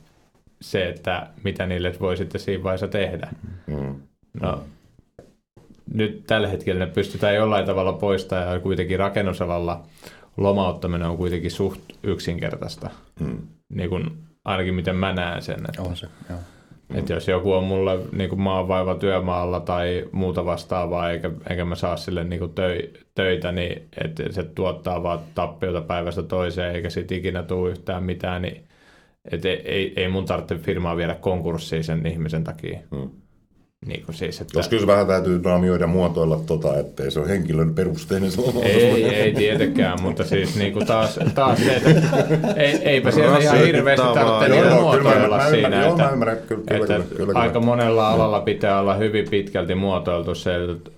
[0.60, 3.28] se, että mitä niille voi sitten siinä vaiheessa tehdä.
[3.66, 3.94] Mm.
[4.42, 4.64] No,
[5.94, 9.82] nyt tällä hetkellä ne pystytään jollain tavalla poistamaan ja kuitenkin rakennusalalla
[10.36, 12.90] lomauttaminen on kuitenkin suht yksinkertaista.
[13.20, 13.38] Mm.
[13.68, 14.10] Niin kuin,
[14.44, 15.60] ainakin miten mä näen sen.
[15.68, 16.38] Että, on se, joo.
[16.94, 21.74] Että jos joku on mulle niin kuin maanvaiva työmaalla tai muuta vastaavaa, eikä, eikä mä
[21.74, 26.90] saa sille niin kuin töi, töitä, niin että se tuottaa vaan tappiota päivästä toiseen, eikä
[26.90, 28.64] sit ikinä tule yhtään mitään, niin
[29.32, 32.78] et ei, ei, ei mun tarvitse firmaa viedä konkurssiin sen ihmisen takia.
[32.96, 33.10] Hmm.
[33.86, 34.58] Niin kuin siis, että...
[34.58, 38.30] Jos kyllä vähän täytyy naamioida muotoilla tota, ettei se ole henkilön perusteinen
[38.62, 41.90] Ei, ei tietenkään, mutta siis niin kuin taas, taas se, että
[42.62, 45.68] ei, eipä siellä ihan hirveästi tarvitse niitä muotoilla mä, siinä.
[45.68, 47.66] Mä, että, joo, ymmärrän, kyllä, että kyllä, kyllä, aika kyllä.
[47.66, 50.90] monella alalla pitää olla hyvin pitkälti muotoiltu se, että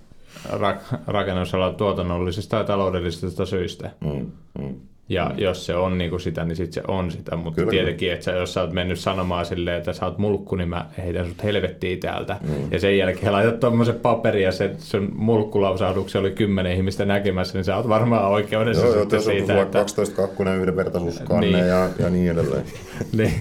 [0.49, 3.91] rak- rakennusalan tuotannollisista ja taloudellisista syistä.
[4.01, 4.75] Mm, mm.
[5.12, 5.38] Ja mm.
[5.38, 7.36] jos se on niinku sitä, niin sitten se on sitä.
[7.36, 10.56] Mutta kyllä, tietenkin, että sä, jos sä oot mennyt sanomaan silleen, että sä oot mulkku,
[10.56, 12.36] niin mä heitän sut helvettiin täältä.
[12.42, 12.48] Mm.
[12.70, 17.64] Ja sen jälkeen laitat tuommoisen paperin ja se, sun mulkkulausahduksi oli kymmenen ihmistä näkemässä, niin
[17.64, 19.52] sä oot varmaan oikeudessa joo, sitten joo, siitä.
[19.52, 19.78] Joo, että...
[19.78, 21.68] 12 kakkunen yhdenvertaisuuskanne niin.
[21.68, 22.64] ja, ja niin edelleen.
[23.18, 23.34] niin.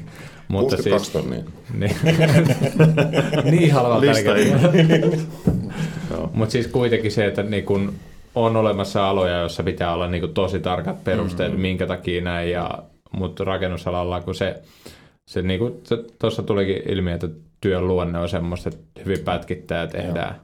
[0.48, 1.44] Mutta 62 siis, tonnia.
[1.74, 1.96] Niin,
[3.52, 4.06] niin halvalta.
[6.34, 7.94] Mutta siis kuitenkin se, että niin kun
[8.36, 11.62] on olemassa aloja, joissa pitää olla niin kuin tosi tarkat perusteet, mm-hmm.
[11.62, 14.62] minkä takia näin, ja, mutta rakennusalalla, kun se,
[15.28, 15.84] se niin kuin
[16.20, 17.30] tuossa tulikin ilmi, että
[17.62, 20.36] työn luonne on semmoista, että hyvin pätkittää ja tehdään.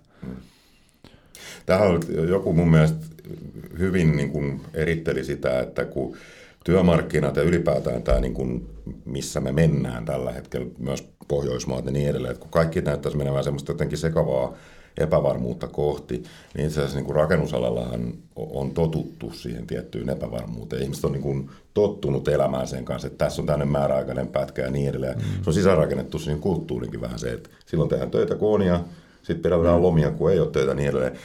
[1.66, 3.06] Tähän on joku mun mielestä
[3.80, 6.18] hyvin niin kuin eritteli sitä, että kun
[6.66, 8.70] työmarkkinat ja ylipäätään tämä, niin kuin,
[9.06, 13.44] missä me mennään tällä hetkellä, myös Pohjoismaat ja niin edelleen, että kun kaikki näyttäisi menevän
[13.44, 14.54] semmoista jotenkin sekavaa
[14.98, 16.24] epävarmuutta kohti,
[16.54, 20.82] niin itse asiassa niin kuin rakennusalallahan on totuttu siihen tiettyyn epävarmuuteen.
[20.82, 24.72] Ihmiset on niin kuin tottunut elämään sen kanssa, että tässä on tämmöinen määräaikainen pätkä ja
[24.72, 25.18] niin edelleen.
[25.18, 25.24] Mm.
[25.44, 28.80] Se on sisäänrakennettu siihen kulttuurinkin vähän se, että silloin tehdään töitä kun on ja
[29.24, 29.84] sitten pidetään mm.
[29.84, 31.18] lomia, kun ei ole töitä niin edelleen.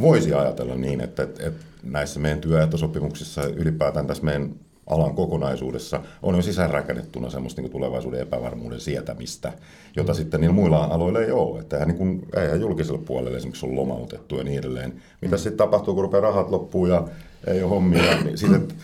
[0.00, 4.54] Voisi ajatella niin, että, että, että näissä meidän työehtosopimuksissa ylipäätään tässä meidän
[4.92, 9.52] alan kokonaisuudessa on jo sisäänrakennettuna semmoista niin tulevaisuuden epävarmuuden sietämistä,
[9.96, 11.60] jota sitten niillä muilla aloilla ei ole.
[11.60, 15.02] Että eihän, niin kuin, eihän julkisella puolella esimerkiksi on lomautettu ja niin edelleen.
[15.20, 15.40] Mitä mm.
[15.40, 17.08] sitten tapahtuu, kun rupeaa rahat loppuu ja
[17.46, 18.74] ei ole hommia, niin sitten, että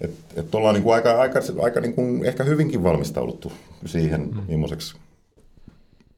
[0.00, 3.52] et, et ollaan niin kuin aika, aika, aika niin kuin ehkä hyvinkin valmistauduttu
[3.86, 4.42] siihen, mm.
[4.48, 4.96] millaiseksi,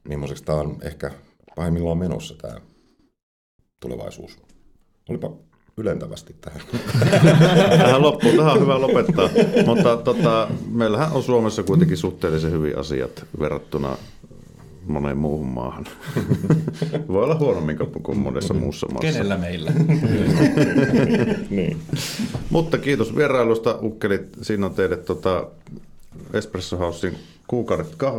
[0.08, 1.10] millaiseksi tämä on ehkä
[1.56, 2.60] pahimmillaan menossa tämä
[3.80, 4.38] tulevaisuus.
[5.08, 5.32] Olipa
[5.78, 6.60] ylentävästi tähän.
[7.78, 9.28] tähän loppuun, tähän on hyvä lopettaa.
[9.66, 13.96] Mutta tota, meillähän on Suomessa kuitenkin suhteellisen hyvin asiat verrattuna
[14.88, 15.86] moneen muuhun maahan.
[17.08, 19.12] Voi olla huonommin kuin monessa muussa maassa.
[19.12, 19.72] Kenellä meillä?
[21.50, 21.78] niin.
[22.50, 24.28] Mutta kiitos vierailusta, ukkelit.
[24.42, 25.46] Siinä on teille tota
[26.32, 27.18] Espresso Housein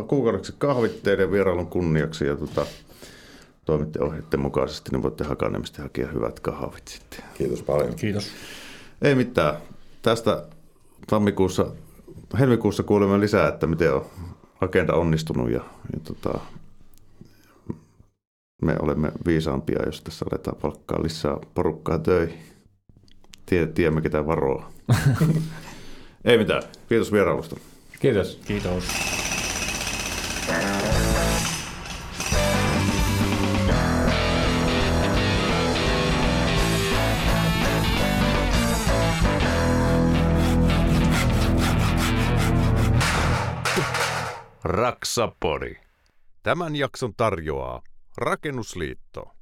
[0.06, 2.26] kuukaudeksi kahvit teidän vierailun kunniaksi.
[2.26, 2.66] Ja tota,
[3.70, 7.24] toimitte ohjeiden mukaisesti, niin voitte Hakaniemestä hakea hyvät kahvit sitten.
[7.34, 7.94] Kiitos paljon.
[7.94, 8.30] Kiitos.
[9.02, 9.56] Ei mitään.
[10.02, 10.44] Tästä
[11.06, 11.66] tammikuussa,
[12.38, 14.06] helmikuussa kuulemme lisää, että miten on
[14.60, 15.60] agenda onnistunut ja,
[15.92, 16.40] ja tota,
[18.62, 22.38] me olemme viisaampia, jos tässä aletaan palkkaa lisää porukkaa töihin.
[23.46, 24.72] Tie, tiedämme, ketä varoa.
[26.24, 26.62] Ei mitään.
[26.88, 27.56] Kiitos vierailusta.
[28.00, 28.40] Kiitos.
[28.44, 28.84] Kiitos.
[44.70, 45.80] Raksapori.
[46.42, 47.82] Tämän jakson tarjoaa
[48.16, 49.34] Rakennusliitto.